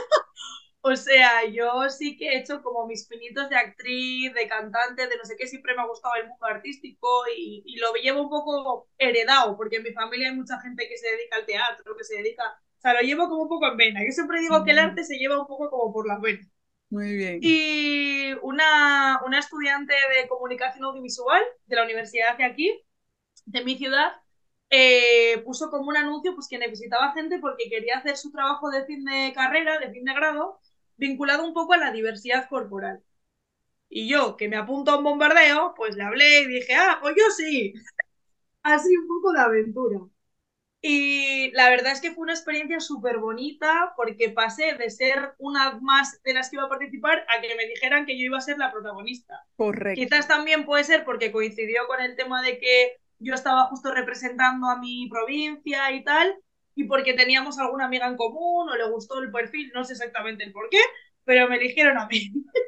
O 0.85 0.97
sea, 0.97 1.47
yo 1.47 1.89
sí 1.89 2.17
que 2.17 2.29
he 2.29 2.39
hecho 2.41 2.61
como 2.61 2.89
mis 2.89 3.07
pinitos 3.07 3.49
de 3.49 3.57
actriz, 3.57 4.35
de 4.35 4.49
cantante, 4.49 5.07
de 5.07 5.17
no 5.17 5.25
sé 5.25 5.37
qué, 5.37 5.47
siempre 5.47 5.77
me 5.77 5.83
ha 5.83 5.87
gustado 5.87 6.17
el 6.17 6.27
mundo 6.27 6.45
artístico 6.45 7.23
y, 7.37 7.63
y, 7.65 7.77
lo 7.77 7.93
llevo 7.95 8.23
un 8.23 8.29
poco 8.29 8.89
heredado, 8.99 9.57
porque 9.57 9.77
en 9.77 9.85
mi 9.85 9.93
familia 9.93 10.29
hay 10.29 10.35
mucha 10.35 10.61
gente 10.61 10.89
que 10.89 10.97
se 10.97 11.09
dedica 11.09 11.37
al 11.37 11.47
teatro, 11.47 11.97
que 11.97 12.03
se 12.03 12.17
dedica, 12.17 12.43
o 12.43 12.81
sea, 12.81 12.95
lo 12.95 13.01
llevo 13.01 13.29
como 13.29 13.43
un 13.43 13.49
poco 13.49 13.69
en 13.69 13.77
vena. 13.77 14.01
Yo 14.05 14.11
siempre 14.11 14.41
digo 14.41 14.65
que 14.65 14.73
el 14.73 14.81
arte 14.81 15.05
se 15.05 15.19
lleva 15.19 15.41
un 15.41 15.47
poco 15.47 15.71
como 15.71 15.93
por 15.93 16.09
las 16.09 16.21
venas. 16.21 16.49
Muy 16.91 17.15
bien. 17.15 17.39
Y 17.41 18.33
una, 18.43 19.21
una 19.25 19.39
estudiante 19.39 19.95
de 19.95 20.29
comunicación 20.29 20.85
audiovisual 20.85 21.43
de 21.67 21.77
la 21.77 21.85
universidad 21.85 22.37
de 22.37 22.45
aquí, 22.45 22.83
de 23.47 23.65
mi 23.65 23.79
ciudad, 23.79 24.13
eh, 24.69 25.43
puso 25.45 25.71
como 25.71 25.89
un 25.89 25.97
anuncio 25.97 26.35
pues 26.35 26.49
que 26.49 26.59
necesitaba 26.59 27.13
gente 27.13 27.39
porque 27.39 27.71
quería 27.71 27.99
hacer 27.99 28.17
su 28.17 28.33
trabajo 28.33 28.69
de 28.71 28.85
fin 28.85 29.05
de 29.05 29.33
carrera, 29.33 29.79
de 29.79 29.91
fin 29.91 30.05
de 30.05 30.13
grado, 30.15 30.59
vinculado 31.03 31.45
un 31.45 31.53
poco 31.53 31.73
a 31.75 31.79
la 31.79 31.91
diversidad 31.93 32.49
corporal. 32.49 33.03
Y 33.89 34.09
yo, 34.09 34.37
que 34.37 34.49
me 34.49 34.57
apunto 34.57 34.93
a 34.93 34.99
un 34.99 35.05
bombardeo, 35.05 35.75
pues 35.77 35.97
le 35.97 36.05
hablé 36.05 36.41
y 36.43 36.47
dije, 36.47 36.75
ah, 36.75 36.99
pues 37.03 37.15
yo 37.19 37.25
sí. 37.37 37.75
Así 38.63 38.97
un 38.97 39.09
poco 39.09 39.33
de 39.33 39.41
aventura. 39.41 39.99
Y 40.81 41.51
la 41.53 41.71
verdad 41.71 41.93
es 41.93 42.01
que 42.01 42.11
fue 42.13 42.23
una 42.23 42.33
experiencia 42.33 42.81
súper 42.81 43.19
bonita 43.19 43.93
porque 43.97 44.31
pasé 44.31 44.75
de 44.75 44.91
ser 44.91 45.35
una 45.39 45.79
más 45.81 46.21
de 46.23 46.35
las 46.35 46.51
que 46.51 46.57
iba 46.57 46.65
a 46.65 46.69
participar 46.69 47.25
a 47.29 47.41
que 47.41 47.55
me 47.55 47.67
dijeran 47.67 48.07
que 48.07 48.19
yo 48.19 48.25
iba 48.25 48.39
a 48.39 48.41
ser 48.41 48.59
la 48.59 48.73
protagonista. 48.73 49.45
Correcto. 49.57 50.01
Quizás 50.01 50.27
también 50.27 50.65
puede 50.65 50.85
ser 50.85 51.05
porque 51.05 51.31
coincidió 51.31 51.87
con 51.87 52.01
el 52.01 52.17
tema 52.17 52.43
de 52.43 52.59
que 52.59 52.97
yo 53.21 53.35
estaba 53.35 53.67
justo 53.67 53.93
representando 53.93 54.69
a 54.69 54.79
mi 54.79 55.09
provincia 55.09 55.93
y 55.93 56.03
tal, 56.03 56.37
y 56.75 56.85
porque 56.85 57.15
teníamos 57.15 57.59
alguna 57.59 57.87
amiga 57.87 58.07
en 58.09 58.17
común 58.17 58.69
o 58.69 58.77
le 58.77 58.89
gustó 58.91 59.21
el 59.21 59.31
perfil, 59.31 59.71
no 59.75 59.85
sé 59.85 59.93
exactamente 59.95 60.45
el 60.45 60.53
por 60.53 60.69
qué, 60.71 60.79
pero 61.25 61.49
me 61.49 61.57
eligieron 61.57 61.99
a 61.99 62.07
mí. 62.07 62.33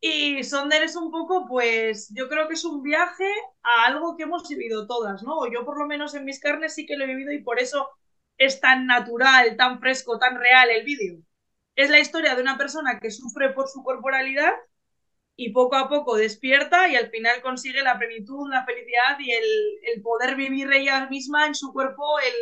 Y 0.00 0.44
Sonder 0.44 0.82
es 0.82 0.96
un 0.96 1.10
poco, 1.10 1.46
pues, 1.48 2.12
yo 2.14 2.28
creo 2.28 2.46
que 2.46 2.54
es 2.54 2.64
un 2.64 2.82
viaje 2.82 3.26
a 3.62 3.86
algo 3.86 4.16
que 4.16 4.24
hemos 4.24 4.46
vivido 4.48 4.86
todas, 4.86 5.22
¿no? 5.22 5.50
Yo 5.50 5.64
por 5.64 5.78
lo 5.78 5.86
menos 5.86 6.14
en 6.14 6.24
mis 6.26 6.40
carnes 6.40 6.74
sí 6.74 6.84
que 6.86 6.96
lo 6.96 7.04
he 7.04 7.06
vivido 7.06 7.32
y 7.32 7.42
por 7.42 7.58
eso 7.58 7.88
es 8.36 8.60
tan 8.60 8.86
natural, 8.86 9.56
tan 9.56 9.80
fresco, 9.80 10.18
tan 10.18 10.38
real 10.38 10.68
el 10.70 10.84
vídeo. 10.84 11.20
Es 11.76 11.90
la 11.90 12.00
historia 12.00 12.34
de 12.34 12.42
una 12.42 12.58
persona 12.58 13.00
que 13.00 13.10
sufre 13.10 13.50
por 13.54 13.68
su 13.68 13.82
corporalidad 13.82 14.52
y 15.36 15.50
poco 15.52 15.76
a 15.76 15.88
poco 15.88 16.16
despierta 16.16 16.88
y 16.88 16.96
al 16.96 17.10
final 17.10 17.42
consigue 17.42 17.82
la 17.82 17.98
plenitud, 17.98 18.48
la 18.50 18.64
felicidad 18.64 19.18
y 19.20 19.32
el, 19.32 19.44
el 19.94 20.02
poder 20.02 20.36
vivir 20.36 20.72
ella 20.72 21.08
misma 21.08 21.46
en 21.46 21.54
su 21.54 21.72
cuerpo, 21.72 22.18
el, 22.20 22.34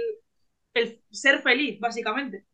el 0.74 1.02
ser 1.10 1.42
feliz, 1.42 1.80
básicamente. 1.80 2.46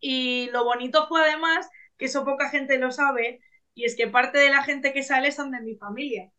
Y 0.00 0.50
lo 0.52 0.64
bonito 0.64 1.06
fue 1.08 1.22
además, 1.22 1.68
que 1.98 2.06
eso 2.06 2.24
poca 2.24 2.50
gente 2.50 2.78
lo 2.78 2.90
sabe, 2.92 3.40
y 3.74 3.84
es 3.84 3.96
que 3.96 4.08
parte 4.08 4.38
de 4.38 4.50
la 4.50 4.62
gente 4.64 4.92
que 4.92 5.02
sale 5.02 5.32
son 5.32 5.50
de 5.52 5.60
mi 5.60 5.76
familia. 5.76 6.32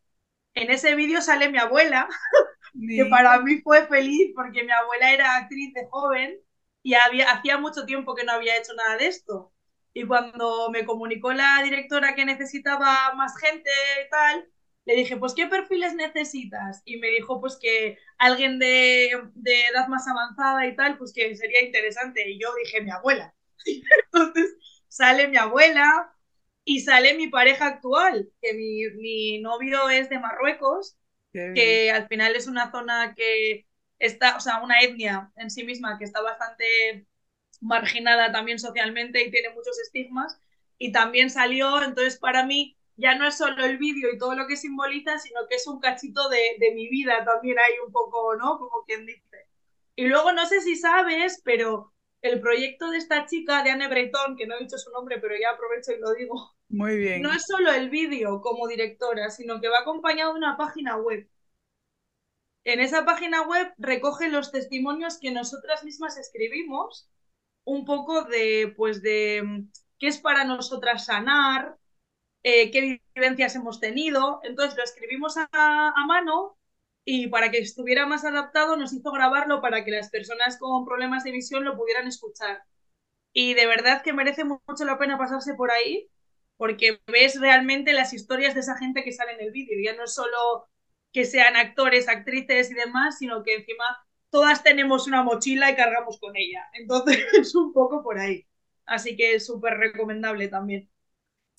En 0.54 0.70
ese 0.70 0.94
vídeo 0.94 1.20
sale 1.22 1.50
mi 1.50 1.58
abuela, 1.58 2.08
que 2.96 3.06
para 3.06 3.40
mí 3.40 3.60
fue 3.62 3.86
feliz 3.86 4.32
porque 4.34 4.64
mi 4.64 4.72
abuela 4.72 5.12
era 5.12 5.36
actriz 5.36 5.72
de 5.74 5.86
joven 5.90 6.38
y 6.82 6.94
había, 6.94 7.30
hacía 7.32 7.58
mucho 7.58 7.84
tiempo 7.86 8.14
que 8.14 8.24
no 8.24 8.32
había 8.32 8.56
hecho 8.56 8.74
nada 8.74 8.96
de 8.96 9.06
esto. 9.06 9.52
Y 9.92 10.06
cuando 10.06 10.70
me 10.70 10.84
comunicó 10.86 11.32
la 11.32 11.60
directora 11.64 12.14
que 12.14 12.24
necesitaba 12.24 13.12
más 13.14 13.36
gente 13.38 13.70
y 14.06 14.10
tal, 14.10 14.48
le 14.86 14.94
dije, 14.96 15.16
pues, 15.16 15.34
¿qué 15.34 15.46
perfiles 15.46 15.94
necesitas? 15.94 16.82
Y 16.84 16.98
me 16.98 17.08
dijo, 17.08 17.40
pues, 17.40 17.58
que 17.60 17.98
alguien 18.18 18.58
de, 18.58 19.10
de 19.34 19.60
edad 19.66 19.88
más 19.88 20.06
avanzada 20.08 20.66
y 20.66 20.74
tal, 20.76 20.98
pues, 20.98 21.12
que 21.12 21.36
sería 21.36 21.62
interesante. 21.64 22.28
Y 22.30 22.40
yo 22.40 22.48
dije, 22.64 22.80
mi 22.82 22.90
abuela. 22.90 23.34
Entonces 24.12 24.56
sale 24.88 25.28
mi 25.28 25.36
abuela, 25.36 26.12
y 26.64 26.80
sale 26.80 27.14
mi 27.16 27.28
pareja 27.28 27.66
actual, 27.66 28.30
que 28.40 28.54
mi, 28.54 28.84
mi 29.00 29.40
novio 29.40 29.88
es 29.88 30.08
de 30.10 30.18
Marruecos, 30.18 30.96
que 31.52 31.90
al 31.90 32.08
final 32.08 32.36
es 32.36 32.46
una 32.46 32.70
zona 32.70 33.14
que 33.16 33.66
está, 33.98 34.36
o 34.36 34.40
sea, 34.40 34.62
una 34.62 34.80
etnia 34.80 35.32
en 35.36 35.50
sí 35.50 35.64
misma 35.64 35.98
que 35.98 36.04
está 36.04 36.22
bastante 36.22 37.06
marginada 37.60 38.32
también 38.32 38.58
socialmente 38.58 39.22
y 39.24 39.30
tiene 39.30 39.50
muchos 39.50 39.78
estigmas. 39.80 40.40
Y 40.78 40.92
también 40.92 41.30
salió, 41.30 41.82
entonces 41.82 42.18
para 42.18 42.46
mí 42.46 42.78
ya 43.00 43.16
no 43.16 43.26
es 43.26 43.36
solo 43.38 43.64
el 43.64 43.78
vídeo 43.78 44.12
y 44.12 44.18
todo 44.18 44.34
lo 44.34 44.46
que 44.46 44.56
simboliza, 44.56 45.18
sino 45.18 45.46
que 45.48 45.56
es 45.56 45.66
un 45.66 45.80
cachito 45.80 46.28
de, 46.28 46.40
de 46.58 46.72
mi 46.74 46.88
vida 46.88 47.24
también 47.24 47.58
hay 47.58 47.72
un 47.84 47.92
poco, 47.92 48.36
¿no? 48.36 48.58
Como 48.58 48.84
quien 48.86 49.06
dice. 49.06 49.46
Y 49.96 50.06
luego 50.06 50.32
no 50.32 50.46
sé 50.46 50.60
si 50.60 50.76
sabes, 50.76 51.40
pero 51.44 51.92
el 52.22 52.40
proyecto 52.40 52.90
de 52.90 52.98
esta 52.98 53.26
chica, 53.26 53.62
de 53.62 53.70
Anne 53.70 53.88
Breton, 53.88 54.36
que 54.36 54.46
no 54.46 54.56
he 54.56 54.60
dicho 54.60 54.78
su 54.78 54.90
nombre, 54.90 55.18
pero 55.18 55.34
ya 55.40 55.50
aprovecho 55.50 55.92
y 55.92 56.00
lo 56.00 56.12
digo. 56.14 56.54
Muy 56.68 56.98
bien. 56.98 57.22
No 57.22 57.32
es 57.32 57.44
solo 57.46 57.72
el 57.72 57.90
vídeo 57.90 58.40
como 58.40 58.68
directora, 58.68 59.30
sino 59.30 59.60
que 59.60 59.68
va 59.68 59.80
acompañado 59.80 60.32
de 60.32 60.38
una 60.38 60.56
página 60.56 60.96
web. 60.96 61.28
En 62.64 62.80
esa 62.80 63.04
página 63.04 63.42
web 63.42 63.72
recoge 63.78 64.28
los 64.28 64.52
testimonios 64.52 65.18
que 65.18 65.30
nosotras 65.30 65.82
mismas 65.82 66.18
escribimos, 66.18 67.08
un 67.64 67.84
poco 67.84 68.24
de, 68.24 68.74
pues, 68.76 69.02
de 69.02 69.42
mm, 69.42 69.70
qué 69.98 70.08
es 70.08 70.18
para 70.18 70.44
nosotras 70.44 71.06
sanar, 71.06 71.76
eh, 72.42 72.70
qué 72.70 73.00
vivencias 73.14 73.54
hemos 73.56 73.80
tenido. 73.80 74.40
Entonces 74.44 74.76
lo 74.76 74.84
escribimos 74.84 75.36
a, 75.36 75.48
a 75.52 76.06
mano 76.06 76.56
y 77.04 77.28
para 77.28 77.50
que 77.50 77.58
estuviera 77.58 78.06
más 78.06 78.24
adaptado 78.24 78.76
nos 78.76 78.92
hizo 78.92 79.10
grabarlo 79.12 79.60
para 79.60 79.84
que 79.84 79.90
las 79.90 80.10
personas 80.10 80.58
con 80.58 80.84
problemas 80.86 81.24
de 81.24 81.32
visión 81.32 81.64
lo 81.64 81.76
pudieran 81.76 82.06
escuchar. 82.08 82.62
Y 83.32 83.54
de 83.54 83.66
verdad 83.66 84.02
que 84.02 84.12
merece 84.12 84.44
mucho 84.44 84.84
la 84.84 84.98
pena 84.98 85.18
pasarse 85.18 85.54
por 85.54 85.70
ahí 85.70 86.08
porque 86.56 87.00
ves 87.06 87.40
realmente 87.40 87.92
las 87.92 88.12
historias 88.12 88.54
de 88.54 88.60
esa 88.60 88.76
gente 88.76 89.02
que 89.04 89.12
sale 89.12 89.32
en 89.32 89.40
el 89.40 89.52
vídeo. 89.52 89.78
Ya 89.82 89.96
no 89.96 90.04
es 90.04 90.14
solo 90.14 90.68
que 91.12 91.24
sean 91.24 91.56
actores, 91.56 92.08
actrices 92.08 92.70
y 92.70 92.74
demás, 92.74 93.18
sino 93.18 93.42
que 93.42 93.54
encima 93.56 93.84
todas 94.30 94.62
tenemos 94.62 95.06
una 95.06 95.22
mochila 95.22 95.70
y 95.70 95.76
cargamos 95.76 96.18
con 96.20 96.36
ella. 96.36 96.64
Entonces 96.74 97.18
es 97.40 97.54
un 97.54 97.72
poco 97.72 98.02
por 98.02 98.18
ahí. 98.18 98.46
Así 98.86 99.16
que 99.16 99.34
es 99.36 99.46
súper 99.46 99.74
recomendable 99.78 100.48
también. 100.48 100.90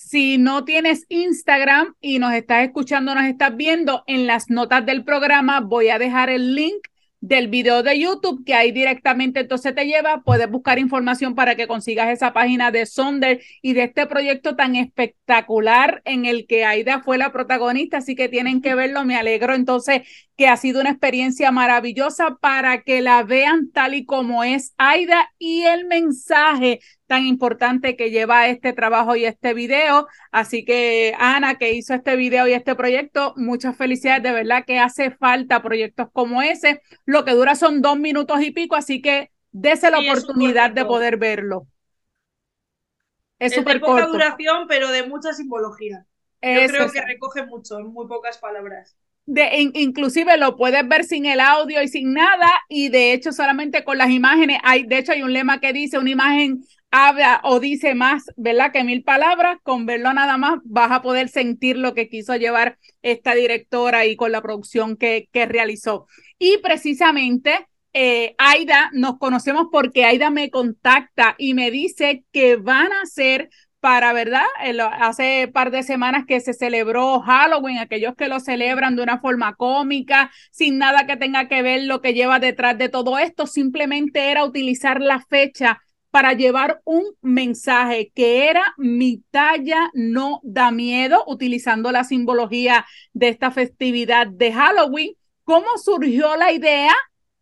Si 0.03 0.39
no 0.39 0.65
tienes 0.65 1.05
Instagram 1.09 1.93
y 2.01 2.17
nos 2.17 2.33
estás 2.33 2.65
escuchando, 2.65 3.13
nos 3.13 3.25
estás 3.25 3.55
viendo, 3.55 4.03
en 4.07 4.25
las 4.25 4.49
notas 4.49 4.85
del 4.85 5.05
programa 5.05 5.61
voy 5.61 5.89
a 5.89 5.99
dejar 5.99 6.29
el 6.31 6.55
link 6.55 6.87
del 7.21 7.47
video 7.47 7.83
de 7.83 7.99
YouTube 7.99 8.43
que 8.43 8.55
ahí 8.55 8.71
directamente 8.71 9.41
entonces 9.41 9.75
te 9.75 9.85
lleva, 9.85 10.23
puedes 10.23 10.49
buscar 10.49 10.79
información 10.79 11.35
para 11.35 11.55
que 11.55 11.67
consigas 11.67 12.09
esa 12.09 12.33
página 12.33 12.71
de 12.71 12.87
Sonder 12.87 13.41
y 13.61 13.73
de 13.73 13.83
este 13.83 14.07
proyecto 14.07 14.55
tan 14.55 14.75
espectacular 14.75 16.01
en 16.03 16.25
el 16.25 16.47
que 16.47 16.65
Aida 16.65 17.03
fue 17.03 17.19
la 17.19 17.31
protagonista, 17.31 17.97
así 17.97 18.15
que 18.15 18.27
tienen 18.27 18.59
que 18.59 18.73
verlo, 18.73 19.05
me 19.05 19.15
alegro 19.15 19.53
entonces 19.53 20.01
que 20.35 20.47
ha 20.47 20.57
sido 20.57 20.81
una 20.81 20.89
experiencia 20.89 21.51
maravillosa 21.51 22.37
para 22.41 22.81
que 22.81 23.01
la 23.01 23.21
vean 23.21 23.69
tal 23.71 23.93
y 23.93 24.03
como 24.03 24.43
es 24.43 24.73
Aida 24.77 25.31
y 25.37 25.61
el 25.61 25.85
mensaje 25.85 26.79
tan 27.11 27.25
importante 27.25 27.97
que 27.97 28.09
lleva 28.09 28.47
este 28.47 28.71
trabajo 28.71 29.17
y 29.17 29.25
este 29.25 29.53
video. 29.53 30.07
Así 30.31 30.63
que 30.63 31.13
Ana, 31.19 31.57
que 31.57 31.73
hizo 31.73 31.93
este 31.93 32.15
video 32.15 32.47
y 32.47 32.53
este 32.53 32.73
proyecto, 32.73 33.33
muchas 33.35 33.75
felicidades. 33.75 34.23
De 34.23 34.31
verdad 34.31 34.63
que 34.65 34.79
hace 34.79 35.11
falta 35.11 35.61
proyectos 35.61 36.07
como 36.13 36.41
ese. 36.41 36.81
Lo 37.03 37.25
que 37.25 37.31
dura 37.31 37.55
son 37.55 37.81
dos 37.81 37.99
minutos 37.99 38.41
y 38.41 38.51
pico, 38.51 38.77
así 38.77 39.01
que 39.01 39.29
dése 39.51 39.91
la 39.91 39.99
oportunidad 39.99 40.71
de 40.71 40.85
poder 40.85 41.17
verlo. 41.17 41.67
Es, 43.39 43.55
súper 43.55 43.81
poca 43.81 44.05
duración, 44.05 44.67
pero 44.69 44.89
de 44.89 45.05
mucha 45.05 45.33
simbología. 45.33 46.05
Yo 46.41 46.65
creo 46.67 46.89
que 46.93 47.01
recoge 47.01 47.45
mucho 47.45 47.77
en 47.79 47.87
muy 47.87 48.07
pocas 48.07 48.37
palabras 48.37 48.95
de, 49.25 49.71
inclusive 49.75 50.35
lo 50.37 50.55
puedes 50.57 50.87
ver 50.87 51.03
sin 51.03 51.25
el 51.25 51.39
audio 51.39 51.81
y 51.81 51.87
sin 51.87 52.13
nada 52.13 52.49
y 52.67 52.89
de 52.89 53.13
hecho 53.13 53.31
solamente 53.31 53.83
con 53.83 53.97
las 53.97 54.09
imágenes 54.09 54.57
hay 54.63 54.83
de 54.83 54.97
hecho 54.97 55.11
hay 55.11 55.21
un 55.21 55.31
lema 55.31 55.59
que 55.59 55.73
dice 55.73 55.99
una 55.99 56.09
imagen 56.09 56.65
habla 56.91 57.41
o 57.43 57.59
dice 57.59 57.95
más, 57.95 58.25
¿verdad? 58.35 58.71
Que 58.71 58.83
mil 58.83 59.03
palabras, 59.03 59.57
con 59.63 59.85
verlo 59.85 60.13
nada 60.13 60.37
más 60.37 60.59
vas 60.63 60.91
a 60.91 61.01
poder 61.01 61.29
sentir 61.29 61.77
lo 61.77 61.93
que 61.93 62.09
quiso 62.09 62.35
llevar 62.35 62.77
esta 63.01 63.33
directora 63.33 64.05
y 64.05 64.15
con 64.15 64.31
la 64.31 64.41
producción 64.41 64.97
que, 64.97 65.27
que 65.31 65.45
realizó. 65.45 66.07
Y 66.37 66.57
precisamente 66.57 67.67
eh, 67.93 68.35
Aida, 68.37 68.89
nos 68.93 69.17
conocemos 69.17 69.67
porque 69.71 70.05
Aida 70.05 70.29
me 70.29 70.49
contacta 70.49 71.35
y 71.37 71.53
me 71.53 71.71
dice 71.71 72.23
que 72.31 72.55
van 72.55 72.91
a 72.93 73.01
hacer 73.01 73.49
para, 73.81 74.13
¿verdad? 74.13 74.45
Hace 74.99 75.49
par 75.51 75.71
de 75.71 75.83
semanas 75.83 76.25
que 76.27 76.39
se 76.39 76.53
celebró 76.53 77.19
Halloween, 77.21 77.79
aquellos 77.79 78.15
que 78.15 78.27
lo 78.27 78.39
celebran 78.39 78.95
de 78.95 79.03
una 79.03 79.19
forma 79.19 79.55
cómica, 79.55 80.31
sin 80.51 80.77
nada 80.77 81.07
que 81.07 81.17
tenga 81.17 81.47
que 81.47 81.63
ver 81.63 81.83
lo 81.83 81.99
que 81.99 82.13
lleva 82.13 82.39
detrás 82.39 82.77
de 82.77 82.89
todo 82.89 83.17
esto, 83.17 83.47
simplemente 83.47 84.31
era 84.31 84.45
utilizar 84.45 85.01
la 85.01 85.19
fecha 85.19 85.81
para 86.11 86.33
llevar 86.33 86.81
un 86.83 87.03
mensaje 87.21 88.11
que 88.13 88.49
era 88.49 88.73
mi 88.77 89.23
talla 89.31 89.89
no 89.93 90.41
da 90.43 90.69
miedo, 90.69 91.23
utilizando 91.25 91.91
la 91.91 92.03
simbología 92.03 92.85
de 93.13 93.29
esta 93.29 93.49
festividad 93.49 94.27
de 94.27 94.53
Halloween. 94.53 95.15
¿Cómo 95.43 95.77
surgió 95.77 96.35
la 96.35 96.51
idea 96.51 96.93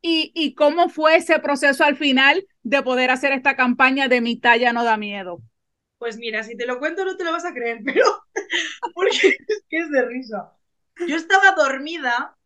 y, 0.02 0.54
cómo 0.56 0.88
fue 0.88 1.18
ese 1.18 1.40
proceso 1.40 1.84
al 1.84 1.98
final 1.98 2.46
de 2.64 2.82
poder 2.84 3.12
hacer 3.12 3.34
esta 3.34 3.56
campaña 3.56 4.08
de 4.08 4.22
mi 4.22 4.40
talla 4.40 4.72
no 4.72 4.84
da 4.84 4.98
miedo? 4.98 5.42
Pues 5.98 6.18
mira, 6.18 6.44
si 6.44 6.56
te 6.56 6.66
lo 6.66 6.80
cuento 6.80 7.04
no 7.04 7.18
te 7.18 7.26
lo 7.26 7.32
vas 7.34 7.46
a 7.46 7.54
creer, 7.54 7.80
pero 7.86 8.06
porque 8.94 9.36
es 9.48 9.64
es 9.70 9.92
de 9.92 10.06
risa. 10.06 10.54
Yo 11.08 11.16
estaba 11.16 11.52
dormida 11.52 12.38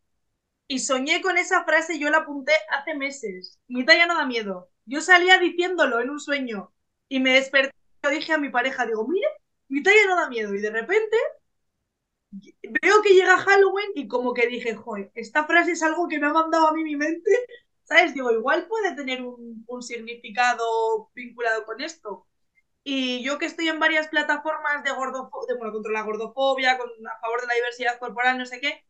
y 0.74 0.80
soñé 0.80 1.22
con 1.22 1.38
esa 1.38 1.64
frase, 1.66 2.00
yo 2.00 2.10
la 2.10 2.20
apunté 2.20 2.54
hace 2.70 2.96
meses. 2.96 3.60
Mi 3.68 3.86
talla 3.86 4.08
no 4.08 4.16
da 4.18 4.26
miedo. 4.26 4.70
Yo 4.86 5.02
salía 5.02 5.38
diciéndolo 5.40 6.00
en 6.02 6.10
un 6.10 6.20
sueño 6.20 6.74
y 7.08 7.20
me 7.20 7.34
desperté, 7.36 7.74
dije 8.12 8.34
a 8.34 8.38
mi 8.40 8.50
pareja, 8.50 8.86
digo, 8.88 9.08
mire, 9.08 9.28
mi 9.70 9.84
talla 9.84 10.06
no 10.08 10.16
da 10.16 10.30
miedo. 10.30 10.54
Y 10.56 10.60
de 10.62 10.72
repente 10.72 11.16
veo 12.82 13.02
que 13.02 13.14
llega 13.14 13.38
Halloween 13.38 13.92
y 13.96 14.08
como 14.08 14.34
que 14.34 14.48
dije, 14.48 14.76
joder, 14.76 15.12
esta 15.16 15.46
frase 15.46 15.72
es 15.74 15.84
algo 15.84 16.08
que 16.08 16.20
me 16.20 16.28
ha 16.28 16.34
mandado 16.34 16.68
a 16.68 16.74
mí 16.74 16.84
mi 16.84 16.96
mente 16.96 17.32
¿sabes? 17.84 18.14
Digo, 18.14 18.32
igual 18.32 18.68
puede 18.68 18.96
tener 18.96 19.22
un, 19.24 19.64
un 19.68 19.84
significado 19.84 21.12
vinculado 21.16 21.66
con 21.66 21.82
esto. 21.82 22.28
Y 22.84 23.24
yo 23.24 23.40
que 23.40 23.46
estoy 23.48 23.70
en 23.70 23.80
varias 23.80 24.08
plataformas 24.10 24.84
de 24.84 24.92
gordofobia, 24.94 25.56
bueno, 25.58 25.74
contra 25.74 25.94
la 25.94 26.04
gordofobia, 26.04 26.78
con, 26.80 26.90
a 27.08 27.20
favor 27.22 27.42
de 27.42 27.48
la 27.48 27.56
diversidad 27.56 28.00
corporal, 28.00 28.38
no 28.40 28.46
sé 28.48 28.62
qué, 28.62 28.86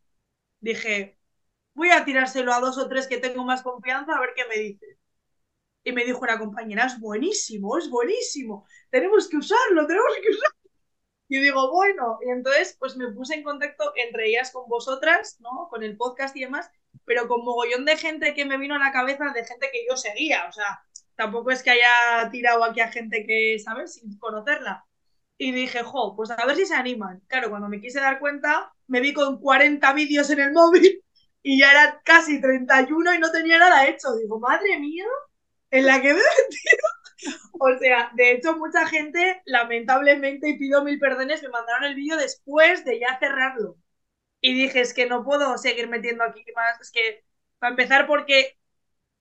dije, 0.62 1.20
voy 1.74 1.90
a 1.92 2.06
tirárselo 2.06 2.54
a 2.54 2.60
dos 2.60 2.78
o 2.78 2.88
tres 2.88 3.08
que 3.08 3.18
tengo 3.18 3.44
más 3.44 3.62
confianza 3.64 4.16
a 4.16 4.22
ver 4.22 4.32
qué 4.36 4.46
me 4.48 4.58
dice. 4.58 4.98
Y 5.84 5.92
me 5.92 6.06
dijo 6.06 6.20
una 6.20 6.40
compañera, 6.40 6.86
es 6.86 7.00
buenísimo, 7.00 7.78
es 7.78 7.90
buenísimo, 7.90 8.66
tenemos 8.90 9.28
que 9.28 9.38
usarlo, 9.38 9.86
tenemos 9.86 10.14
que 10.22 10.30
usarlo. 10.30 10.60
Y 11.28 11.40
digo, 11.40 11.72
bueno, 11.72 12.20
y 12.26 12.30
entonces 12.30 12.76
pues 12.80 12.96
me 12.96 13.12
puse 13.12 13.36
en 13.36 13.44
contacto 13.44 13.92
entre 13.96 14.28
ellas 14.30 14.52
con 14.52 14.70
vosotras, 14.70 15.38
¿no? 15.42 15.68
Con 15.70 15.84
el 15.84 15.98
podcast 15.98 16.36
y 16.38 16.42
demás, 16.42 16.70
pero 17.06 17.28
con 17.28 17.44
mogollón 17.44 17.86
de 17.86 17.98
gente 17.98 18.34
que 18.34 18.46
me 18.46 18.58
vino 18.58 18.76
a 18.76 18.80
la 18.80 18.92
cabeza, 18.92 19.26
de 19.34 19.46
gente 19.46 19.70
que 19.72 19.86
yo 19.90 19.98
seguía, 19.98 20.46
o 20.48 20.52
sea, 20.52 20.84
tampoco 21.16 21.52
es 21.52 21.64
que 21.64 21.72
haya 21.72 22.30
tirado 22.32 22.64
aquí 22.64 22.82
a 22.82 22.92
gente 22.92 23.26
que, 23.26 23.58
¿sabes? 23.60 23.96
Sin 23.96 24.18
conocerla. 24.20 24.86
Y 25.38 25.52
dije, 25.52 25.84
jo, 25.84 26.16
pues 26.16 26.32
a 26.32 26.46
ver 26.46 26.56
si 26.56 26.66
se 26.66 26.76
animan. 26.76 27.22
Claro, 27.28 27.50
cuando 27.50 27.68
me 27.68 27.82
quise 27.82 28.00
dar 28.00 28.20
cuenta, 28.20 28.72
me 28.88 29.02
vi 29.02 29.14
con 29.14 29.40
40 29.40 29.92
vídeos 29.94 30.30
en 30.30 30.40
el 30.40 30.54
móvil 30.54 31.04
y 31.44 31.60
ya 31.60 31.72
era 31.72 32.02
casi 32.06 32.42
31 32.42 33.14
y 33.16 33.20
no 33.20 33.32
tenía 33.32 33.60
nada 33.60 33.88
hecho. 33.88 34.16
Digo, 34.16 34.40
madre 34.40 34.80
mía, 34.80 35.06
en 35.72 35.86
la 35.86 36.02
que 36.02 36.14
me 36.14 36.20
he 36.20 36.24
metido. 36.24 36.88
O 37.60 37.78
sea, 37.80 38.12
de 38.16 38.34
hecho, 38.34 38.58
mucha 38.58 38.86
gente, 38.88 39.42
lamentablemente, 39.46 40.50
y 40.50 40.58
pido 40.58 40.84
mil 40.84 41.00
perdones, 41.00 41.42
me 41.44 41.50
mandaron 41.50 41.86
el 41.86 41.96
vídeo 41.96 42.18
después 42.18 42.86
de 42.86 43.00
ya 43.00 43.18
cerrarlo. 43.20 43.78
Y 44.42 44.54
dije, 44.54 44.82
es 44.82 44.94
que 44.94 45.08
no 45.08 45.24
puedo 45.26 45.58
seguir 45.58 45.90
metiendo 45.90 46.24
aquí 46.24 46.44
más. 46.56 46.80
Es 46.82 46.92
que, 46.92 47.24
para 47.60 47.72
empezar, 47.72 48.08
porque 48.08 48.58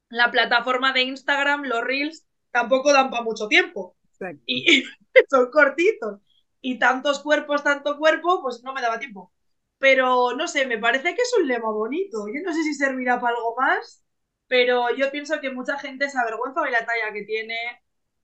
la 0.08 0.30
plataforma 0.30 0.92
de 0.92 1.02
Instagram, 1.02 1.64
los 1.64 1.82
Reels, 1.84 2.26
tampoco 2.52 2.92
dan 2.92 3.10
para 3.10 3.22
mucho 3.24 3.48
tiempo. 3.48 3.96
Y, 4.46 4.80
y 4.82 4.84
son 5.30 5.50
cortitos. 5.50 6.20
Y 6.60 6.78
tantos 6.78 7.20
cuerpos, 7.20 7.64
tanto 7.64 7.98
cuerpo, 7.98 8.42
pues 8.42 8.62
no 8.64 8.72
me 8.72 8.82
daba 8.82 8.98
tiempo. 9.00 9.31
Pero 9.82 10.34
no 10.36 10.48
sé, 10.48 10.66
me 10.66 10.78
parece 10.78 11.14
que 11.16 11.22
es 11.22 11.34
un 11.40 11.48
lema 11.48 11.70
bonito. 11.72 12.26
Yo 12.34 12.42
no 12.44 12.54
sé 12.54 12.62
si 12.64 12.74
servirá 12.74 13.20
para 13.20 13.36
algo 13.36 13.56
más, 13.58 14.04
pero 14.48 14.94
yo 14.96 15.10
pienso 15.12 15.40
que 15.42 15.50
mucha 15.50 15.78
gente 15.78 16.08
se 16.10 16.18
avergüenza 16.18 16.62
de 16.62 16.70
la 16.72 16.86
talla 16.86 17.12
que 17.12 17.24
tiene, 17.24 17.56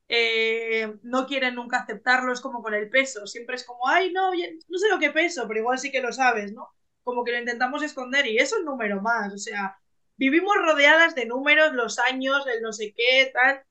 eh, 0.09 0.95
no 1.03 1.27
quieren 1.27 1.55
nunca 1.57 1.79
aceptarlo, 1.81 2.33
es 2.33 2.41
como 2.41 2.63
con 2.63 2.75
el 2.75 2.89
peso, 2.91 3.27
siempre 3.27 3.57
es 3.57 3.65
como, 3.65 3.89
ay, 3.89 4.13
no, 4.13 4.31
no 4.33 4.79
sé 4.79 4.89
lo 4.91 4.99
que 5.01 5.11
peso, 5.11 5.47
pero 5.49 5.61
igual 5.61 5.79
sí 5.79 5.91
que 5.93 6.01
lo 6.03 6.13
sabes, 6.13 6.53
¿no? 6.53 6.69
Como 7.05 7.25
que 7.25 7.33
lo 7.33 7.39
intentamos 7.41 7.83
esconder 7.83 8.27
y 8.27 8.39
es 8.39 8.55
número 8.65 9.01
más, 9.03 9.33
o 9.35 9.39
sea, 9.39 9.79
vivimos 10.17 10.55
rodeadas 10.57 11.15
de 11.17 11.27
números, 11.27 11.73
los 11.75 11.99
años, 11.99 12.47
el 12.47 12.63
no 12.63 12.73
sé 12.73 12.95
qué, 12.97 13.31
tal. 13.35 13.63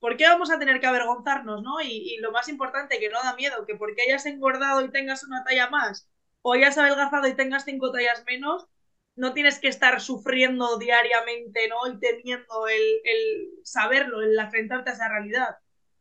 ¿Por 0.00 0.16
qué 0.16 0.24
vamos 0.26 0.50
a 0.50 0.58
tener 0.58 0.80
que 0.80 0.86
avergonzarnos, 0.86 1.62
no? 1.62 1.80
Y, 1.82 2.14
y 2.14 2.18
lo 2.18 2.32
más 2.32 2.48
importante, 2.48 2.98
que 3.00 3.10
no 3.10 3.22
da 3.22 3.34
miedo, 3.36 3.66
que 3.66 3.76
porque 3.76 4.02
hayas 4.02 4.26
engordado 4.26 4.82
y 4.84 4.90
tengas 4.90 5.24
una 5.24 5.44
talla 5.44 5.68
más, 5.70 6.08
o 6.42 6.52
hayas 6.54 6.78
adelgazado 6.78 7.26
y 7.28 7.34
tengas 7.36 7.64
cinco 7.64 7.90
tallas 7.92 8.24
menos, 8.26 8.66
no 9.16 9.34
tienes 9.34 9.58
que 9.58 9.68
estar 9.68 10.00
sufriendo 10.00 10.78
diariamente, 10.78 11.68
¿no? 11.68 11.92
Y 11.92 11.98
teniendo 11.98 12.68
el, 12.68 12.82
el 13.04 13.50
saberlo, 13.64 14.20
el 14.22 14.38
enfrentarte 14.38 14.90
a 14.90 14.92
esa 14.94 15.08
realidad. 15.08 15.56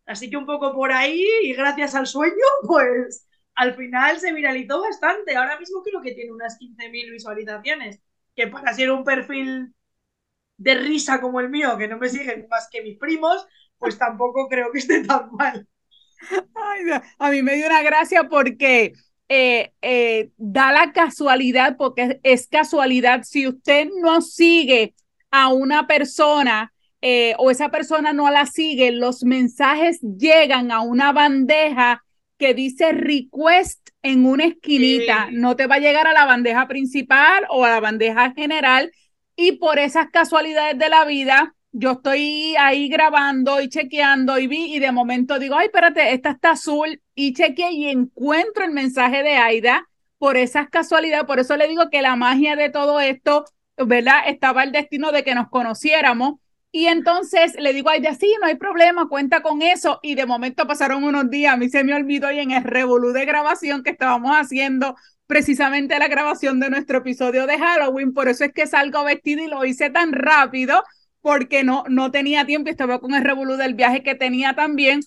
Así 0.05 0.29
que 0.29 0.38
un 0.38 0.46
poco 0.46 0.74
por 0.74 0.91
ahí, 0.91 1.25
y 1.43 1.53
gracias 1.53 1.96
al 1.96 2.08
sueño, 2.08 2.34
pues 2.67 3.27
al 3.55 3.75
final 3.75 4.19
se 4.19 4.34
viralizó 4.34 4.81
bastante. 4.81 5.36
Ahora 5.36 5.60
mismo 5.60 5.84
creo 5.84 6.01
que 6.01 6.13
tiene 6.13 6.31
unas 6.31 6.58
15.000 6.58 7.12
visualizaciones, 7.12 8.01
que 8.36 8.48
para 8.48 8.74
ser 8.74 8.91
un 8.91 9.03
perfil 9.03 9.73
de 10.58 10.75
risa 10.75 11.21
como 11.21 11.39
el 11.39 11.49
mío, 11.49 11.78
que 11.78 11.88
no 11.88 11.97
me 11.97 12.10
siguen 12.10 12.47
más 12.49 12.69
que 12.71 12.82
mis 12.84 12.97
primos, 12.99 13.47
pues 13.78 13.97
tampoco 13.97 14.47
creo 14.49 14.71
que 14.71 14.80
esté 14.80 15.04
tan 15.06 15.32
mal. 15.34 15.67
Ay, 16.56 16.82
a 17.19 17.32
mí 17.32 17.41
me 17.41 17.56
dio 17.56 17.67
una 17.67 17.82
gracia 17.82 18.23
porque 18.30 18.93
eh, 19.30 19.74
eh, 19.82 20.32
da 20.38 20.72
la 20.72 20.92
casualidad, 20.92 21.78
porque 21.78 22.20
es 22.24 22.48
casualidad, 22.48 23.24
si 23.24 23.48
usted 23.48 23.88
no 24.02 24.22
sigue 24.22 24.96
a 25.32 25.50
una 25.50 25.86
persona 25.86 26.74
eh, 27.02 27.36
o 27.38 27.52
esa 27.52 27.70
persona 27.70 28.12
no 28.12 28.30
la 28.30 28.46
sigue, 28.46 28.92
los 28.92 29.24
mensajes 29.24 30.02
llegan 30.02 30.72
a 30.72 30.82
una 30.82 31.13
bandeja 31.13 32.04
que 32.38 32.54
dice 32.54 32.92
request 32.92 33.89
en 34.02 34.26
una 34.26 34.46
esquinita, 34.46 35.30
no 35.32 35.56
te 35.56 35.68
va 35.68 35.76
a 35.76 35.80
llegar 35.80 36.08
a 36.08 36.13
la 36.13 36.26
bandeja 36.26 36.68
principal 36.68 37.46
o 37.50 37.65
a 37.65 37.70
la 37.70 37.80
bandeja 37.80 38.32
general, 38.32 38.92
y 39.36 39.54
por 39.54 39.78
esas 39.78 40.10
casualidades 40.10 40.78
de 40.78 40.89
la 40.89 41.06
vida, 41.06 41.56
yo 41.71 41.91
estoy 41.91 42.55
ahí 42.58 42.89
grabando 42.89 43.62
y 43.62 43.69
chequeando 43.69 44.39
y 44.39 44.47
vi 44.47 44.75
y 44.75 44.79
de 44.79 44.91
momento 44.91 45.39
digo, 45.39 45.55
ay, 45.55 45.67
espérate, 45.67 46.13
esta 46.13 46.32
está 46.32 46.51
azul 46.51 47.01
y 47.15 47.34
chequeé 47.34 47.71
y 47.71 47.88
encuentro 47.88 48.65
el 48.65 48.71
mensaje 48.71 49.23
de 49.23 49.36
Aida 49.36 49.88
por 50.17 50.38
esas 50.38 50.69
casualidades. 50.69 51.25
Por 51.25 51.39
eso 51.39 51.55
le 51.58 51.67
digo 51.67 51.89
que 51.89 52.01
la 52.01 52.15
magia 52.15 52.55
de 52.55 52.69
todo 52.69 52.99
esto, 52.99 53.45
¿verdad? 53.77 54.21
Estaba 54.27 54.63
el 54.63 54.71
destino 54.71 55.12
de 55.12 55.23
que 55.23 55.36
nos 55.36 55.49
conociéramos. 55.49 56.39
Y 56.71 56.86
entonces 56.86 57.55
le 57.58 57.73
digo 57.73 57.89
a 57.89 57.93
Aida, 57.93 58.13
sí, 58.13 58.36
no 58.39 58.47
hay 58.47 58.55
problema, 58.55 59.08
cuenta 59.08 59.41
con 59.41 59.62
eso. 59.62 59.99
Y 60.03 60.15
de 60.15 60.25
momento 60.25 60.67
pasaron 60.67 61.03
unos 61.03 61.29
días, 61.29 61.53
a 61.53 61.58
mí 61.58 61.69
se 61.69 61.84
me 61.84 61.93
olvidó 61.93 62.32
y 62.32 62.39
en 62.39 62.51
el 62.51 62.63
revolú 62.63 63.12
de 63.12 63.25
grabación 63.25 63.84
que 63.84 63.91
estábamos 63.91 64.32
haciendo 64.36 64.95
precisamente 65.29 65.99
la 65.99 66.08
grabación 66.08 66.60
de 66.60 66.71
nuestro 66.71 66.97
episodio 66.97 67.45
de 67.45 67.60
Halloween, 67.60 68.15
por 68.15 68.27
eso 68.27 68.43
es 68.45 68.51
que 68.51 68.65
salgo 68.65 69.03
vestido 69.03 69.43
y 69.43 69.47
lo 69.47 69.63
hice 69.63 69.91
tan 69.91 70.12
rápido, 70.12 70.84
porque 71.21 71.63
no, 71.63 71.84
no 71.89 72.12
tenía 72.12 72.45
tiempo 72.45 72.69
y 72.69 72.71
estaba 72.71 72.99
con 72.99 73.13
el 73.13 73.23
revolú 73.23 73.55
del 73.55 73.73
viaje 73.73 74.03
que 74.03 74.15
tenía 74.15 74.55
también. 74.55 75.01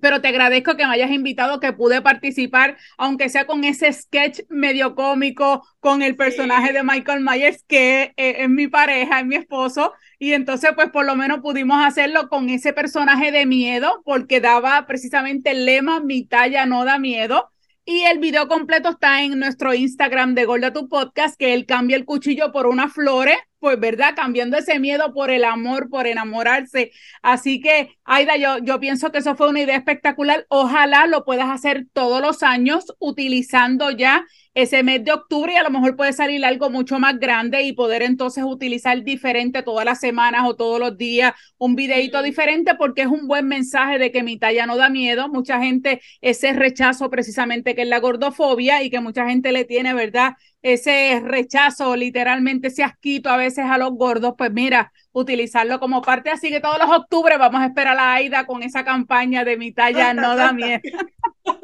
Pero 0.00 0.20
te 0.20 0.28
agradezco 0.28 0.76
que 0.76 0.86
me 0.86 0.92
hayas 0.92 1.10
invitado, 1.10 1.58
que 1.58 1.72
pude 1.72 2.00
participar, 2.00 2.76
aunque 2.96 3.28
sea 3.28 3.46
con 3.46 3.64
ese 3.64 3.92
sketch 3.92 4.40
medio 4.48 4.94
cómico 4.94 5.66
con 5.80 6.02
el 6.02 6.14
personaje 6.14 6.72
de 6.72 6.84
Michael 6.84 7.24
Myers, 7.24 7.64
que 7.66 8.12
eh, 8.16 8.36
es 8.38 8.48
mi 8.48 8.68
pareja, 8.68 9.18
es 9.20 9.26
mi 9.26 9.34
esposo. 9.34 9.92
Y 10.20 10.34
entonces, 10.34 10.70
pues 10.76 10.90
por 10.90 11.04
lo 11.06 11.16
menos 11.16 11.40
pudimos 11.40 11.84
hacerlo 11.84 12.28
con 12.28 12.50
ese 12.50 12.72
personaje 12.72 13.32
de 13.32 13.46
miedo, 13.46 14.02
porque 14.04 14.40
daba 14.40 14.86
precisamente 14.86 15.50
el 15.50 15.66
lema, 15.66 15.98
mi 16.00 16.24
talla 16.24 16.66
no 16.66 16.84
da 16.84 16.98
miedo. 17.00 17.50
Y 17.84 18.02
el 18.02 18.18
video 18.18 18.46
completo 18.46 18.90
está 18.90 19.22
en 19.24 19.38
nuestro 19.40 19.74
Instagram 19.74 20.34
de 20.34 20.44
Gorda 20.44 20.72
Tu 20.72 20.88
Podcast, 20.88 21.36
que 21.36 21.54
él 21.54 21.66
cambia 21.66 21.96
el 21.96 22.04
cuchillo 22.04 22.52
por 22.52 22.66
unas 22.68 22.92
flores, 22.92 23.36
pues 23.60 23.78
verdad, 23.78 24.14
cambiando 24.16 24.56
ese 24.56 24.78
miedo 24.80 25.12
por 25.12 25.30
el 25.30 25.44
amor, 25.44 25.88
por 25.88 26.06
enamorarse. 26.06 26.92
Así 27.22 27.60
que, 27.60 27.96
Aida, 28.04 28.36
yo, 28.36 28.58
yo 28.58 28.80
pienso 28.80 29.12
que 29.12 29.18
eso 29.18 29.36
fue 29.36 29.48
una 29.48 29.60
idea 29.60 29.76
espectacular. 29.76 30.46
Ojalá 30.48 31.06
lo 31.06 31.24
puedas 31.24 31.50
hacer 31.50 31.86
todos 31.92 32.20
los 32.20 32.42
años 32.42 32.86
utilizando 32.98 33.90
ya 33.90 34.26
ese 34.62 34.82
mes 34.82 35.04
de 35.04 35.12
octubre 35.12 35.52
y 35.52 35.56
a 35.56 35.62
lo 35.62 35.70
mejor 35.70 35.96
puede 35.96 36.12
salir 36.12 36.44
algo 36.44 36.70
mucho 36.70 36.98
más 36.98 37.18
grande 37.18 37.62
y 37.62 37.72
poder 37.72 38.02
entonces 38.02 38.44
utilizar 38.44 39.02
diferente 39.02 39.62
todas 39.62 39.84
las 39.84 40.00
semanas 40.00 40.42
o 40.46 40.56
todos 40.56 40.78
los 40.78 40.96
días 40.96 41.32
un 41.58 41.76
videito 41.76 42.22
diferente 42.22 42.74
porque 42.74 43.02
es 43.02 43.08
un 43.08 43.26
buen 43.26 43.46
mensaje 43.48 43.98
de 43.98 44.10
que 44.10 44.22
mi 44.22 44.38
talla 44.38 44.66
no 44.66 44.76
da 44.76 44.88
miedo. 44.88 45.28
Mucha 45.28 45.60
gente 45.60 46.00
ese 46.20 46.52
rechazo 46.52 47.10
precisamente 47.10 47.74
que 47.74 47.82
es 47.82 47.88
la 47.88 48.00
gordofobia 48.00 48.82
y 48.82 48.90
que 48.90 49.00
mucha 49.00 49.26
gente 49.28 49.52
le 49.52 49.64
tiene, 49.64 49.94
¿verdad? 49.94 50.34
Ese 50.62 51.20
rechazo, 51.24 51.96
literalmente 51.96 52.68
ese 52.68 52.82
asquito 52.82 53.30
a 53.30 53.36
veces 53.36 53.64
a 53.66 53.78
los 53.78 53.92
gordos, 53.92 54.34
pues 54.36 54.52
mira, 54.52 54.92
utilizarlo 55.12 55.80
como 55.80 56.02
parte. 56.02 56.30
Así 56.30 56.50
que 56.50 56.60
todos 56.60 56.78
los 56.78 56.90
octubre 56.90 57.36
vamos 57.38 57.60
a 57.62 57.66
esperar 57.66 57.94
a 57.94 57.96
la 57.96 58.14
AIDA 58.14 58.46
con 58.46 58.62
esa 58.62 58.84
campaña 58.84 59.44
de 59.44 59.56
mi 59.56 59.72
talla 59.72 60.12
no 60.14 60.36
da 60.36 60.52
miedo. 60.52 60.80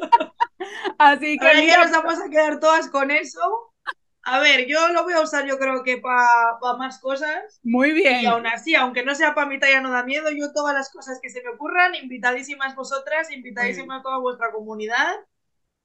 Así 0.97 1.37
que 1.37 1.67
ya 1.67 1.83
nos 1.83 1.91
vamos 1.91 2.19
a 2.19 2.29
quedar 2.29 2.59
todas 2.59 2.89
con 2.89 3.11
eso. 3.11 3.39
A 4.23 4.39
ver, 4.39 4.67
yo 4.67 4.89
lo 4.89 5.03
voy 5.03 5.13
a 5.13 5.21
usar 5.21 5.45
yo 5.45 5.57
creo 5.57 5.83
que 5.83 5.99
para 5.99 6.77
más 6.77 6.99
cosas. 6.99 7.61
Muy 7.63 7.93
bien. 7.93 8.21
Y 8.21 8.25
aún 8.25 8.45
así, 8.45 8.75
aunque 8.75 9.03
no 9.03 9.15
sea 9.15 9.33
para 9.33 9.47
mi 9.47 9.57
talla 9.57 9.79
no 9.79 9.89
da 9.89 10.03
miedo, 10.03 10.29
yo 10.31 10.51
todas 10.51 10.73
las 10.73 10.91
cosas 10.91 11.19
que 11.21 11.29
se 11.29 11.41
me 11.43 11.51
ocurran, 11.51 11.95
invitadísimas 11.95 12.75
vosotras, 12.75 13.31
invitadísimas 13.31 14.03
toda 14.03 14.19
vuestra 14.19 14.51
comunidad, 14.51 15.15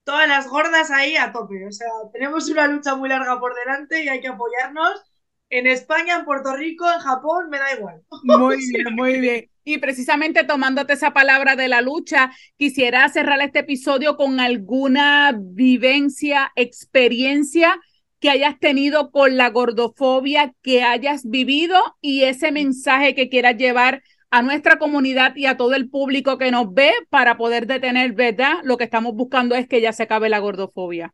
todas 0.03 0.27
las 0.27 0.49
gordas 0.49 0.91
ahí 0.91 1.15
a 1.15 1.31
tope. 1.31 1.65
O 1.65 1.71
sea, 1.71 1.87
tenemos 2.11 2.49
una 2.49 2.67
lucha 2.67 2.95
muy 2.95 3.07
larga 3.07 3.39
por 3.39 3.55
delante 3.55 4.03
y 4.03 4.09
hay 4.09 4.19
que 4.19 4.27
apoyarnos. 4.27 5.12
En 5.53 5.67
España, 5.67 6.15
en 6.15 6.25
Puerto 6.25 6.55
Rico, 6.55 6.83
en 6.91 6.99
Japón, 6.99 7.47
me 7.51 7.59
da 7.59 7.75
igual. 7.77 8.01
Muy 8.23 8.57
bien, 8.71 8.95
muy 8.95 9.19
bien. 9.19 9.49
Y 9.63 9.77
precisamente 9.77 10.43
tomándote 10.45 10.93
esa 10.93 11.13
palabra 11.13 11.55
de 11.55 11.67
la 11.67 11.81
lucha, 11.81 12.31
quisiera 12.57 13.07
cerrar 13.09 13.39
este 13.39 13.59
episodio 13.59 14.17
con 14.17 14.39
alguna 14.39 15.31
vivencia, 15.39 16.51
experiencia 16.55 17.79
que 18.19 18.31
hayas 18.31 18.57
tenido 18.57 19.11
con 19.11 19.37
la 19.37 19.51
gordofobia, 19.51 20.55
que 20.63 20.81
hayas 20.81 21.29
vivido 21.29 21.77
y 22.01 22.23
ese 22.23 22.51
mensaje 22.51 23.13
que 23.13 23.29
quieras 23.29 23.55
llevar 23.55 24.01
a 24.31 24.41
nuestra 24.41 24.79
comunidad 24.79 25.35
y 25.35 25.45
a 25.45 25.55
todo 25.55 25.75
el 25.75 25.87
público 25.87 26.39
que 26.39 26.49
nos 26.49 26.73
ve 26.73 26.93
para 27.11 27.37
poder 27.37 27.67
detener, 27.67 28.13
¿verdad? 28.13 28.55
Lo 28.63 28.77
que 28.77 28.85
estamos 28.85 29.13
buscando 29.13 29.53
es 29.53 29.67
que 29.67 29.81
ya 29.81 29.93
se 29.93 30.01
acabe 30.01 30.29
la 30.29 30.39
gordofobia. 30.39 31.13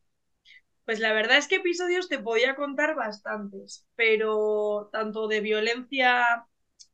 Pues 0.89 0.99
la 0.99 1.13
verdad 1.13 1.37
es 1.37 1.47
que 1.47 1.57
episodios 1.57 2.09
te 2.09 2.17
podía 2.17 2.55
contar 2.55 2.95
bastantes, 2.95 3.87
pero 3.95 4.89
tanto 4.91 5.27
de 5.27 5.39
violencia 5.39 6.47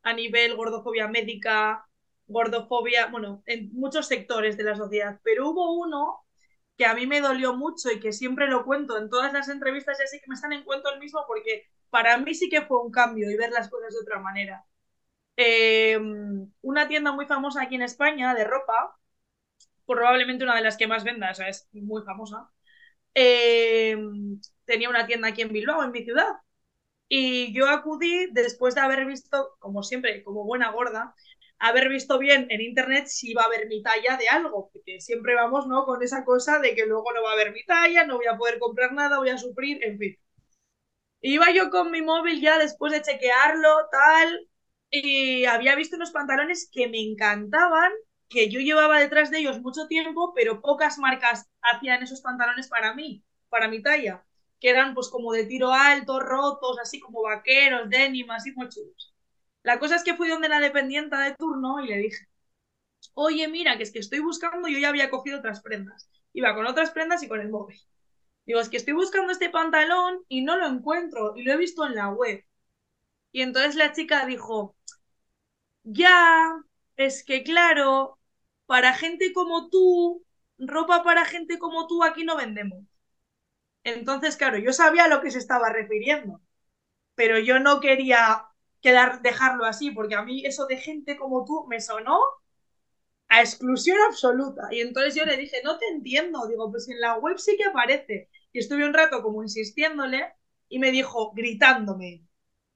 a 0.03 0.13
nivel 0.13 0.57
gordofobia 0.57 1.07
médica, 1.07 1.87
gordofobia, 2.27 3.07
bueno, 3.07 3.41
en 3.45 3.71
muchos 3.71 4.07
sectores 4.07 4.57
de 4.57 4.65
la 4.65 4.75
sociedad, 4.75 5.21
pero 5.23 5.49
hubo 5.49 5.79
uno 5.79 6.25
que 6.77 6.85
a 6.85 6.93
mí 6.93 7.07
me 7.07 7.21
dolió 7.21 7.55
mucho 7.55 7.89
y 7.89 8.01
que 8.01 8.11
siempre 8.11 8.47
lo 8.49 8.65
cuento 8.65 8.97
en 8.97 9.09
todas 9.09 9.31
las 9.31 9.47
entrevistas 9.47 9.97
y 10.01 10.03
así 10.03 10.19
que 10.19 10.27
me 10.27 10.35
están 10.35 10.51
en 10.51 10.65
cuento 10.65 10.91
el 10.93 10.99
mismo 10.99 11.21
porque 11.25 11.63
para 11.89 12.17
mí 12.17 12.33
sí 12.35 12.49
que 12.49 12.63
fue 12.63 12.81
un 12.81 12.91
cambio 12.91 13.31
y 13.31 13.37
ver 13.37 13.51
las 13.51 13.69
cosas 13.69 13.93
de 13.93 13.99
otra 14.01 14.19
manera. 14.19 14.65
Eh, 15.37 15.97
una 16.61 16.87
tienda 16.89 17.13
muy 17.13 17.27
famosa 17.27 17.63
aquí 17.63 17.75
en 17.75 17.83
España 17.83 18.33
de 18.35 18.43
ropa, 18.43 18.97
probablemente 19.85 20.43
una 20.43 20.55
de 20.55 20.63
las 20.63 20.77
que 20.77 20.87
más 20.87 21.05
venda, 21.05 21.31
o 21.31 21.35
sea, 21.35 21.47
es 21.49 21.69
muy 21.73 22.03
famosa, 22.03 22.51
eh, 23.15 23.97
tenía 24.65 24.89
una 24.89 25.07
tienda 25.07 25.29
aquí 25.29 25.41
en 25.43 25.53
Bilbao, 25.53 25.83
en 25.83 25.91
mi 25.91 26.03
ciudad. 26.03 26.27
Y 27.09 27.53
yo 27.53 27.67
acudí 27.69 28.27
después 28.33 28.75
de 28.75 28.81
haber 28.81 29.05
visto, 29.05 29.55
como 29.59 29.83
siempre, 29.83 30.23
como 30.23 30.43
buena 30.45 30.71
gorda, 30.71 31.15
haber 31.59 31.89
visto 31.89 32.19
bien 32.19 32.47
en 32.49 32.61
internet 32.61 33.07
si 33.07 33.31
iba 33.31 33.43
a 33.43 33.45
haber 33.45 33.67
mi 33.67 33.83
talla 33.83 34.17
de 34.17 34.27
algo, 34.29 34.69
porque 34.73 34.99
siempre 35.01 35.35
vamos, 35.35 35.67
¿no? 35.67 35.85
Con 35.85 36.03
esa 36.03 36.25
cosa 36.25 36.59
de 36.59 36.75
que 36.75 36.85
luego 36.85 37.13
no 37.13 37.23
va 37.23 37.31
a 37.31 37.33
haber 37.33 37.53
mi 37.53 37.63
talla, 37.65 38.05
no 38.05 38.17
voy 38.17 38.27
a 38.27 38.37
poder 38.37 38.59
comprar 38.59 38.93
nada, 38.93 39.19
voy 39.19 39.29
a 39.29 39.37
sufrir, 39.37 39.83
en 39.83 39.97
fin. 39.99 40.17
Iba 41.21 41.51
yo 41.51 41.69
con 41.71 41.91
mi 41.91 42.01
móvil 42.01 42.41
ya 42.41 42.57
después 42.59 42.93
de 42.93 43.01
chequearlo, 43.01 43.69
tal, 43.91 44.47
y 44.91 45.45
había 45.45 45.75
visto 45.75 45.95
unos 45.97 46.11
pantalones 46.11 46.69
que 46.71 46.87
me 46.87 47.01
encantaban, 47.01 47.91
que 48.29 48.49
yo 48.49 48.59
llevaba 48.59 48.99
detrás 48.99 49.31
de 49.31 49.39
ellos 49.39 49.61
mucho 49.61 49.87
tiempo, 49.87 50.33
pero 50.33 50.61
pocas 50.61 50.97
marcas 50.97 51.47
hacían 51.61 52.03
esos 52.03 52.21
pantalones 52.21 52.67
para 52.69 52.93
mí, 52.93 53.23
para 53.49 53.67
mi 53.67 53.81
talla, 53.81 54.25
que 54.59 54.69
eran 54.69 54.93
pues 54.93 55.09
como 55.09 55.31
de 55.33 55.45
tiro 55.45 55.73
alto, 55.73 56.19
rotos, 56.19 56.77
así 56.81 56.99
como 56.99 57.23
vaqueros, 57.23 57.89
denim, 57.89 58.29
así 58.31 58.51
muy 58.53 58.69
chulos. 58.69 59.13
La 59.63 59.79
cosa 59.79 59.95
es 59.95 60.03
que 60.03 60.15
fui 60.15 60.27
donde 60.29 60.49
la 60.49 60.59
dependienta 60.59 61.21
de 61.21 61.35
turno 61.35 61.79
y 61.83 61.87
le 61.87 61.97
dije, 61.97 62.27
oye, 63.13 63.47
mira, 63.47 63.77
que 63.77 63.83
es 63.83 63.91
que 63.91 63.99
estoy 63.99 64.19
buscando, 64.19 64.67
yo 64.67 64.79
ya 64.79 64.89
había 64.89 65.09
cogido 65.09 65.39
otras 65.39 65.61
prendas. 65.61 66.09
Iba 66.33 66.53
con 66.55 66.67
otras 66.67 66.91
prendas 66.91 67.23
y 67.23 67.27
con 67.27 67.41
el 67.41 67.49
móvil. 67.49 67.79
Digo, 68.45 68.59
es 68.61 68.69
que 68.69 68.77
estoy 68.77 68.93
buscando 68.93 69.31
este 69.31 69.49
pantalón 69.49 70.23
y 70.29 70.41
no 70.43 70.57
lo 70.57 70.67
encuentro 70.67 71.33
y 71.35 71.43
lo 71.43 71.53
he 71.53 71.57
visto 71.57 71.85
en 71.85 71.95
la 71.95 72.09
web. 72.09 72.43
Y 73.31 73.41
entonces 73.41 73.75
la 73.75 73.93
chica 73.93 74.25
dijo, 74.25 74.75
ya, 75.83 76.63
es 76.97 77.23
que 77.23 77.43
claro, 77.43 78.14
para 78.67 78.93
gente 78.93 79.33
como 79.33 79.69
tú, 79.69 80.25
ropa 80.59 81.03
para 81.03 81.25
gente 81.25 81.59
como 81.59 81.87
tú 81.87 82.03
aquí 82.03 82.23
no 82.23 82.37
vendemos. 82.37 82.85
Entonces, 83.83 84.35
claro, 84.37 84.57
yo 84.57 84.73
sabía 84.73 85.05
a 85.05 85.07
lo 85.07 85.21
que 85.21 85.31
se 85.31 85.39
estaba 85.39 85.69
refiriendo, 85.69 86.41
pero 87.15 87.39
yo 87.39 87.59
no 87.59 87.79
quería 87.81 88.45
quedar, 88.81 89.21
dejarlo 89.23 89.65
así, 89.65 89.91
porque 89.91 90.15
a 90.15 90.23
mí 90.23 90.45
eso 90.45 90.67
de 90.67 90.77
gente 90.77 91.17
como 91.17 91.45
tú 91.45 91.65
me 91.69 91.81
sonó 91.81 92.19
a 93.29 93.41
exclusión 93.41 93.97
absoluta. 94.07 94.67
Y 94.71 94.81
entonces 94.81 95.15
yo 95.15 95.25
le 95.25 95.37
dije, 95.37 95.57
no 95.63 95.77
te 95.77 95.87
entiendo. 95.87 96.47
Digo, 96.47 96.71
pues 96.71 96.87
en 96.89 96.99
la 96.99 97.15
web 97.17 97.37
sí 97.39 97.55
que 97.57 97.65
aparece. 97.65 98.29
Y 98.51 98.59
estuve 98.59 98.85
un 98.85 98.93
rato 98.93 99.21
como 99.21 99.43
insistiéndole 99.43 100.33
y 100.69 100.79
me 100.79 100.91
dijo, 100.91 101.31
gritándome, 101.33 102.24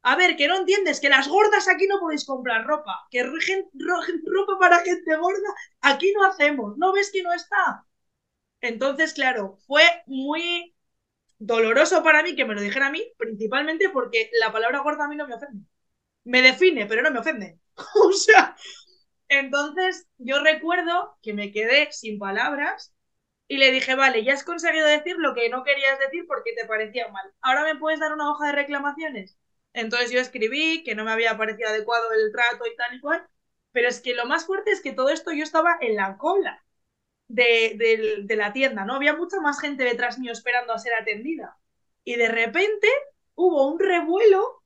a 0.01 0.15
ver, 0.15 0.35
que 0.37 0.47
no 0.47 0.57
entiendes, 0.57 0.99
que 0.99 1.09
las 1.09 1.27
gordas 1.27 1.67
aquí 1.67 1.87
no 1.87 1.99
podéis 1.99 2.25
comprar 2.25 2.65
ropa, 2.65 3.07
que 3.11 3.23
ropa 3.23 4.59
para 4.59 4.79
gente 4.79 5.15
gorda 5.17 5.49
aquí 5.81 6.11
no 6.13 6.25
hacemos, 6.25 6.77
¿no 6.77 6.93
ves 6.93 7.11
que 7.11 7.23
no 7.23 7.33
está? 7.33 7.85
Entonces, 8.61 9.13
claro, 9.13 9.57
fue 9.67 9.83
muy 10.07 10.75
doloroso 11.39 12.03
para 12.03 12.23
mí 12.23 12.35
que 12.35 12.45
me 12.45 12.55
lo 12.55 12.61
dijera 12.61 12.87
a 12.87 12.91
mí, 12.91 13.03
principalmente 13.17 13.89
porque 13.89 14.29
la 14.39 14.51
palabra 14.51 14.79
gorda 14.81 15.05
a 15.05 15.09
mí 15.09 15.15
no 15.17 15.27
me 15.27 15.35
ofende 15.35 15.65
me 16.25 16.41
define, 16.41 16.85
pero 16.85 17.01
no 17.01 17.11
me 17.11 17.19
ofende. 17.19 17.59
o 17.95 18.11
sea, 18.13 18.55
entonces 19.29 20.07
yo 20.17 20.41
recuerdo 20.43 21.17
que 21.21 21.33
me 21.33 21.51
quedé 21.51 21.91
sin 21.91 22.19
palabras 22.19 22.93
y 23.47 23.57
le 23.57 23.71
dije, 23.71 23.95
vale, 23.95 24.23
ya 24.23 24.33
has 24.33 24.43
conseguido 24.43 24.87
decir 24.87 25.15
lo 25.17 25.33
que 25.35 25.49
no 25.49 25.63
querías 25.63 25.99
decir 25.99 26.25
porque 26.27 26.53
te 26.55 26.67
parecía 26.67 27.09
mal. 27.09 27.31
Ahora 27.41 27.63
me 27.63 27.79
puedes 27.79 27.99
dar 27.99 28.13
una 28.13 28.31
hoja 28.31 28.47
de 28.47 28.53
reclamaciones. 28.53 29.37
Entonces 29.73 30.11
yo 30.11 30.19
escribí 30.19 30.83
que 30.83 30.95
no 30.95 31.03
me 31.05 31.11
había 31.11 31.37
parecido 31.37 31.69
adecuado 31.69 32.11
el 32.13 32.31
trato 32.31 32.65
y 32.67 32.75
tal 32.75 32.95
y 32.95 32.99
cual. 33.01 33.27
Pero 33.71 33.87
es 33.87 34.01
que 34.01 34.15
lo 34.15 34.25
más 34.25 34.45
fuerte 34.45 34.71
es 34.71 34.81
que 34.81 34.93
todo 34.93 35.09
esto 35.09 35.31
yo 35.31 35.43
estaba 35.43 35.77
en 35.81 35.95
la 35.95 36.17
cola 36.17 36.63
de, 37.27 37.75
de, 37.77 38.23
de 38.25 38.35
la 38.35 38.53
tienda, 38.53 38.85
¿no? 38.85 38.95
Había 38.95 39.15
mucha 39.15 39.39
más 39.41 39.59
gente 39.61 39.83
detrás 39.83 40.19
mío 40.19 40.31
esperando 40.33 40.73
a 40.73 40.79
ser 40.79 40.93
atendida. 40.95 41.57
Y 42.03 42.15
de 42.17 42.29
repente 42.29 42.87
hubo 43.35 43.67
un 43.67 43.79
revuelo 43.79 44.63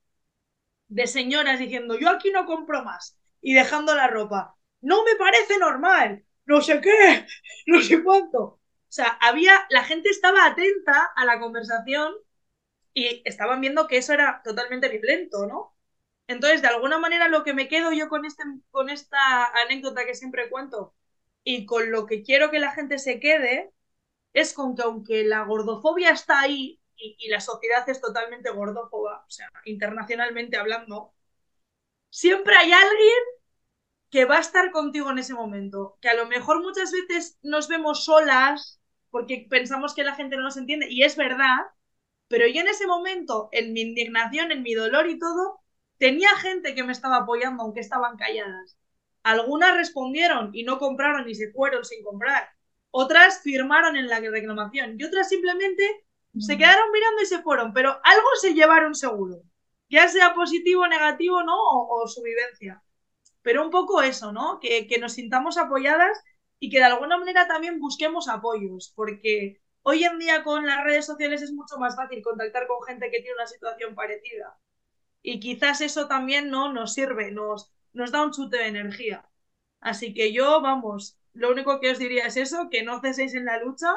de 0.88 1.06
señoras 1.06 1.58
diciendo, 1.58 1.98
yo 1.98 2.10
aquí 2.10 2.30
no 2.30 2.46
compro 2.46 2.84
más 2.84 3.18
y 3.40 3.54
dejando 3.54 3.94
la 3.94 4.08
ropa. 4.08 4.56
No 4.80 5.04
me 5.04 5.16
parece 5.16 5.58
normal, 5.58 6.24
no 6.46 6.60
sé 6.60 6.80
qué, 6.80 7.26
no 7.66 7.80
sé 7.80 8.02
cuánto. 8.02 8.40
O 8.42 8.60
sea, 8.94 9.18
había, 9.20 9.66
la 9.70 9.84
gente 9.84 10.08
estaba 10.10 10.46
atenta 10.46 11.10
a 11.16 11.24
la 11.24 11.40
conversación 11.40 12.14
y 12.94 13.22
estaban 13.24 13.60
viendo 13.60 13.86
que 13.88 13.98
eso 13.98 14.12
era 14.14 14.42
totalmente 14.44 14.88
violento, 14.88 15.46
¿no? 15.46 15.76
Entonces, 16.28 16.62
de 16.62 16.68
alguna 16.68 16.98
manera, 16.98 17.28
lo 17.28 17.44
que 17.44 17.54
me 17.54 17.68
quedo 17.68 17.92
yo 17.92 18.08
con, 18.08 18.24
este, 18.24 18.44
con 18.70 18.88
esta 18.90 19.46
anécdota 19.64 20.06
que 20.06 20.14
siempre 20.14 20.48
cuento 20.50 20.94
y 21.44 21.66
con 21.66 21.90
lo 21.92 22.06
que 22.06 22.22
quiero 22.22 22.50
que 22.50 22.60
la 22.60 22.72
gente 22.72 22.98
se 22.98 23.20
quede 23.20 23.72
es 24.32 24.54
con 24.54 24.76
que 24.76 24.82
aunque 24.82 25.24
la 25.24 25.44
gordofobia 25.44 26.10
está 26.10 26.40
ahí 26.40 26.80
y, 26.96 27.28
la 27.28 27.40
sociedad 27.40 27.88
es 27.88 28.00
totalmente 28.00 28.50
gordófoba, 28.50 29.24
o 29.26 29.30
sea, 29.30 29.50
internacionalmente 29.64 30.56
hablando, 30.56 31.14
siempre 32.10 32.56
hay 32.56 32.72
alguien 32.72 33.18
que 34.10 34.24
va 34.24 34.36
a 34.38 34.40
estar 34.40 34.70
contigo 34.70 35.10
en 35.10 35.18
ese 35.18 35.34
momento, 35.34 35.98
que 36.00 36.08
a 36.08 36.14
lo 36.14 36.26
mejor 36.26 36.62
muchas 36.62 36.92
veces 36.92 37.38
nos 37.42 37.68
vemos 37.68 38.04
solas 38.04 38.80
porque 39.10 39.46
pensamos 39.50 39.94
que 39.94 40.04
la 40.04 40.14
gente 40.14 40.36
no 40.36 40.42
nos 40.44 40.56
entiende, 40.56 40.88
y 40.90 41.02
es 41.04 41.16
verdad, 41.16 41.58
pero 42.28 42.46
yo 42.46 42.60
en 42.60 42.68
ese 42.68 42.86
momento, 42.86 43.48
en 43.52 43.72
mi 43.72 43.82
indignación, 43.82 44.52
en 44.52 44.62
mi 44.62 44.74
dolor 44.74 45.08
y 45.08 45.18
todo, 45.18 45.60
tenía 45.98 46.30
gente 46.36 46.74
que 46.74 46.82
me 46.82 46.92
estaba 46.92 47.18
apoyando, 47.18 47.62
aunque 47.62 47.80
estaban 47.80 48.16
calladas. 48.16 48.76
Algunas 49.22 49.76
respondieron 49.76 50.50
y 50.52 50.64
no 50.64 50.78
compraron 50.78 51.28
y 51.28 51.34
se 51.34 51.50
fueron 51.52 51.84
sin 51.84 52.02
comprar. 52.02 52.48
Otras 52.90 53.42
firmaron 53.42 53.96
en 53.96 54.08
la 54.08 54.20
reclamación 54.20 54.96
y 54.98 55.04
otras 55.04 55.28
simplemente 55.28 56.04
se 56.38 56.58
quedaron 56.58 56.90
mirando 56.92 57.22
y 57.22 57.26
se 57.26 57.42
fueron, 57.42 57.72
pero 57.72 57.90
algo 58.02 58.28
se 58.40 58.54
llevaron 58.54 58.94
seguro, 58.94 59.42
ya 59.88 60.08
sea 60.08 60.34
positivo, 60.34 60.82
o 60.82 60.88
negativo, 60.88 61.42
¿no? 61.42 61.54
O, 61.56 62.06
su 62.08 62.22
vivencia. 62.22 62.82
Pero 63.42 63.64
un 63.64 63.70
poco 63.70 64.02
eso, 64.02 64.32
¿no? 64.32 64.58
Que, 64.60 64.86
que 64.86 64.98
nos 64.98 65.12
sintamos 65.12 65.58
apoyadas 65.58 66.18
y 66.58 66.70
que 66.70 66.78
de 66.78 66.84
alguna 66.84 67.16
manera 67.16 67.46
también 67.46 67.78
busquemos 67.78 68.28
apoyos, 68.28 68.92
porque 68.96 69.60
hoy 69.84 70.04
en 70.04 70.18
día 70.20 70.44
con 70.44 70.66
las 70.66 70.84
redes 70.84 71.06
sociales 71.06 71.42
es 71.42 71.52
mucho 71.52 71.78
más 71.78 71.96
fácil 71.96 72.22
contactar 72.22 72.68
con 72.68 72.82
gente 72.84 73.10
que 73.10 73.20
tiene 73.22 73.36
una 73.36 73.48
situación 73.48 73.96
parecida. 73.96 74.58
Y 75.22 75.40
quizás 75.40 75.80
eso 75.80 76.08
también 76.08 76.50
no 76.50 76.72
nos 76.72 76.94
sirve, 76.94 77.30
nos, 77.32 77.72
nos 77.92 78.12
da 78.12 78.22
un 78.24 78.32
chute 78.32 78.58
de 78.58 78.66
energía. 78.68 79.28
Así 79.80 80.14
que 80.14 80.32
yo, 80.32 80.60
vamos, 80.62 81.18
lo 81.34 81.50
único 81.52 81.80
que 81.80 81.90
os 81.92 81.98
diría 81.98 82.26
es 82.26 82.36
eso, 82.36 82.68
que 82.70 82.82
no 82.84 83.00
ceséis 83.00 83.34
en 83.34 83.46
la 83.46 83.58
lucha 83.60 83.88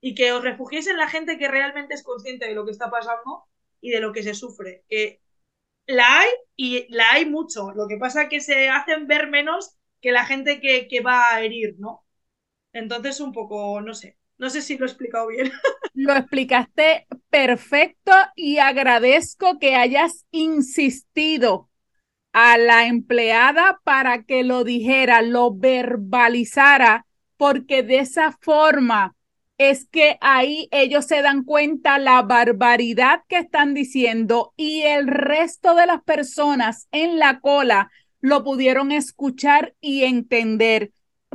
y 0.00 0.14
que 0.14 0.32
os 0.32 0.42
refugiéis 0.44 0.86
en 0.88 0.98
la 0.98 1.08
gente 1.08 1.38
que 1.38 1.48
realmente 1.48 1.94
es 1.94 2.02
consciente 2.02 2.46
de 2.48 2.54
lo 2.54 2.64
que 2.64 2.72
está 2.72 2.90
pasando 2.90 3.44
y 3.80 3.90
de 3.90 4.00
lo 4.00 4.12
que 4.12 4.22
se 4.22 4.34
sufre. 4.34 4.84
Que 4.88 5.22
la 5.86 6.20
hay 6.20 6.30
y 6.56 6.86
la 6.94 7.12
hay 7.12 7.26
mucho. 7.26 7.72
Lo 7.72 7.88
que 7.88 7.96
pasa 7.98 8.24
es 8.24 8.28
que 8.30 8.40
se 8.40 8.68
hacen 8.70 9.06
ver 9.08 9.28
menos 9.30 9.76
que 10.02 10.12
la 10.12 10.26
gente 10.26 10.60
que, 10.60 10.88
que 10.88 11.00
va 11.02 11.34
a 11.34 11.42
herir, 11.42 11.76
¿no? 11.78 12.04
Entonces, 12.72 13.20
un 13.20 13.32
poco, 13.32 13.80
no 13.82 13.94
sé. 13.94 14.18
No 14.44 14.50
sé 14.50 14.60
si 14.60 14.76
lo 14.76 14.84
he 14.84 14.88
explicado 14.88 15.28
bien. 15.28 15.50
Lo 15.94 16.12
explicaste 16.12 17.06
perfecto 17.30 18.12
y 18.36 18.58
agradezco 18.58 19.58
que 19.58 19.74
hayas 19.74 20.26
insistido 20.32 21.70
a 22.34 22.58
la 22.58 22.86
empleada 22.86 23.80
para 23.84 24.24
que 24.24 24.44
lo 24.44 24.64
dijera, 24.64 25.22
lo 25.22 25.54
verbalizara, 25.54 27.06
porque 27.38 27.82
de 27.82 28.00
esa 28.00 28.36
forma 28.38 29.16
es 29.56 29.88
que 29.88 30.18
ahí 30.20 30.68
ellos 30.72 31.06
se 31.06 31.22
dan 31.22 31.42
cuenta 31.42 31.98
la 31.98 32.20
barbaridad 32.20 33.22
que 33.28 33.38
están 33.38 33.72
diciendo 33.72 34.52
y 34.58 34.82
el 34.82 35.06
resto 35.06 35.74
de 35.74 35.86
las 35.86 36.02
personas 36.02 36.86
en 36.92 37.18
la 37.18 37.40
cola 37.40 37.90
lo 38.20 38.44
pudieron 38.44 38.92
escuchar 38.92 39.74
y 39.80 40.02
entender 40.02 40.92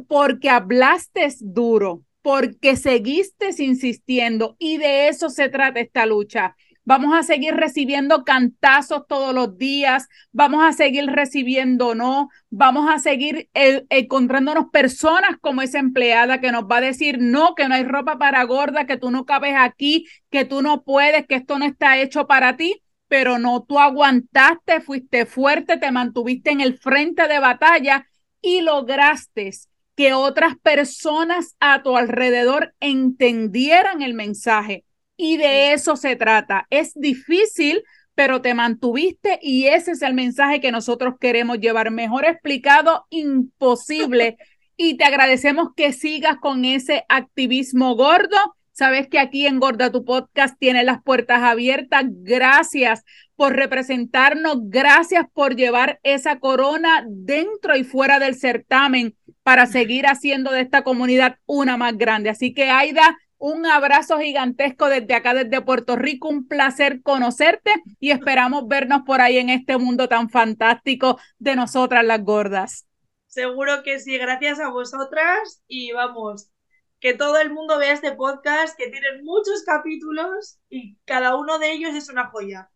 porque 0.08 0.52
hablaste 0.52 1.28
duro, 1.40 2.04
porque 2.22 2.76
seguiste 2.76 3.50
insistiendo 3.60 4.56
y 4.60 4.78
de 4.78 5.08
eso 5.08 5.30
se 5.30 5.50
trata 5.50 5.80
esta 5.80 6.06
lucha 6.06 6.56
vamos 6.90 7.16
a 7.16 7.22
seguir 7.22 7.54
recibiendo 7.54 8.24
cantazos 8.24 9.06
todos 9.08 9.32
los 9.32 9.60
días, 9.60 10.08
vamos 10.32 10.64
a 10.64 10.74
seguir 10.74 11.06
recibiendo 11.06 11.94
no, 11.94 12.30
vamos 12.50 12.90
a 12.90 12.98
seguir 12.98 13.48
eh, 13.54 13.86
encontrándonos 13.90 14.72
personas 14.72 15.38
como 15.40 15.62
esa 15.62 15.78
empleada 15.78 16.42
que 16.42 16.52
nos 16.52 16.64
va 16.64 16.78
a 16.78 16.82
decir 16.82 17.20
no, 17.22 17.54
que 17.54 17.68
no 17.68 17.76
hay 17.76 17.84
ropa 17.84 18.18
para 18.18 18.44
gorda, 18.44 18.88
que 18.88 18.98
tú 18.98 19.12
no 19.12 19.26
cabes 19.26 19.54
aquí, 19.56 20.08
que 20.32 20.46
tú 20.46 20.64
no 20.64 20.82
puedes, 20.84 21.28
que 21.28 21.36
esto 21.36 21.60
no 21.60 21.66
está 21.66 22.00
hecho 22.00 22.26
para 22.26 22.58
ti. 22.58 22.82
pero 23.08 23.38
no, 23.38 23.64
tú 23.64 23.78
aguantaste, 23.80 24.82
fuiste 24.82 25.28
fuerte, 25.28 25.78
te 25.78 25.92
mantuviste 25.92 26.50
en 26.50 26.62
el 26.62 26.80
frente 26.80 27.28
de 27.28 27.38
batalla 27.40 28.08
y 28.42 28.62
lograste 28.62 29.52
que 30.00 30.14
otras 30.14 30.56
personas 30.64 31.58
a 31.60 31.84
tu 31.84 31.98
alrededor 31.98 32.74
entendieran 32.80 34.02
el 34.02 34.14
mensaje. 34.14 34.86
Y 35.18 35.36
de 35.36 35.74
eso 35.74 35.98
se 35.98 36.16
trata. 36.16 36.68
Es 36.70 36.94
difícil, 36.96 37.84
pero 38.16 38.42
te 38.42 38.54
mantuviste 38.54 39.40
y 39.42 39.66
ese 39.66 39.92
es 39.92 40.02
el 40.02 40.14
mensaje 40.14 40.62
que 40.62 40.72
nosotros 40.72 41.16
queremos 41.20 41.60
llevar. 41.60 41.92
Mejor 41.92 42.24
explicado, 42.24 43.08
imposible. 43.10 44.38
Y 44.82 44.96
te 44.96 45.04
agradecemos 45.04 45.72
que 45.76 45.92
sigas 45.92 46.38
con 46.38 46.64
ese 46.64 47.04
activismo 47.10 47.98
gordo. 47.98 48.38
Sabes 48.72 49.10
que 49.10 49.20
aquí 49.20 49.46
en 49.46 49.60
Gorda 49.60 49.92
tu 49.92 50.06
podcast 50.06 50.58
tiene 50.58 50.86
las 50.86 51.04
puertas 51.04 51.44
abiertas. 51.44 52.06
Gracias 52.08 53.04
por 53.36 53.58
representarnos. 53.58 54.60
Gracias 54.70 55.26
por 55.34 55.58
llevar 55.58 56.00
esa 56.04 56.40
corona 56.40 57.04
dentro 57.06 57.76
y 57.76 57.84
fuera 57.84 58.20
del 58.20 58.36
certamen 58.36 59.18
para 59.44 59.66
seguir 59.66 60.06
haciendo 60.08 60.52
de 60.52 60.62
esta 60.62 60.84
comunidad 60.84 61.38
una 61.46 61.78
más 61.78 61.98
grande. 61.98 62.30
Así 62.30 62.54
que, 62.54 62.70
Aida, 62.70 63.18
un 63.38 63.66
abrazo 63.66 64.20
gigantesco 64.20 64.90
desde 64.90 65.14
acá, 65.14 65.34
desde 65.34 65.62
Puerto 65.62 65.96
Rico. 65.96 66.28
Un 66.28 66.48
placer 66.48 67.02
conocerte 67.02 67.72
y 68.00 68.12
esperamos 68.12 68.68
vernos 68.68 69.04
por 69.06 69.22
ahí 69.22 69.38
en 69.38 69.50
este 69.50 69.78
mundo 69.78 70.10
tan 70.10 70.30
fantástico 70.30 71.20
de 71.38 71.56
nosotras 71.56 72.04
las 72.04 72.24
gordas. 72.24 72.86
Seguro 73.28 73.84
que 73.84 74.00
sí, 74.00 74.18
gracias 74.18 74.60
a 74.60 74.70
vosotras 74.70 75.64
y 75.68 75.92
vamos, 75.94 76.52
que 77.00 77.14
todo 77.14 77.38
el 77.38 77.52
mundo 77.52 77.78
vea 77.78 77.94
este 77.94 78.12
podcast, 78.12 78.78
que 78.78 78.90
tiene 78.90 79.22
muchos 79.24 79.64
capítulos 79.64 80.60
y 80.70 80.98
cada 81.06 81.36
uno 81.38 81.60
de 81.60 81.72
ellos 81.72 81.96
es 81.96 82.10
una 82.10 82.28
joya. 82.28 82.70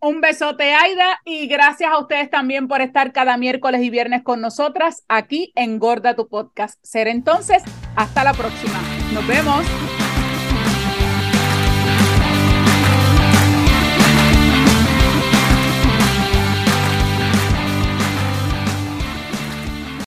Un 0.00 0.20
besote, 0.20 0.72
Aida, 0.74 1.20
y 1.24 1.46
gracias 1.46 1.90
a 1.90 1.98
ustedes 1.98 2.30
también 2.30 2.68
por 2.68 2.80
estar 2.80 3.12
cada 3.12 3.36
miércoles 3.36 3.82
y 3.82 3.90
viernes 3.90 4.22
con 4.22 4.40
nosotras 4.40 5.04
aquí 5.08 5.52
en 5.56 5.78
Gorda 5.78 6.14
tu 6.14 6.28
Podcast. 6.28 6.78
Ser 6.82 7.08
entonces, 7.08 7.62
hasta 7.96 8.24
la 8.24 8.32
próxima. 8.32 8.80
Nos 9.12 9.26
vemos. 9.26 10.07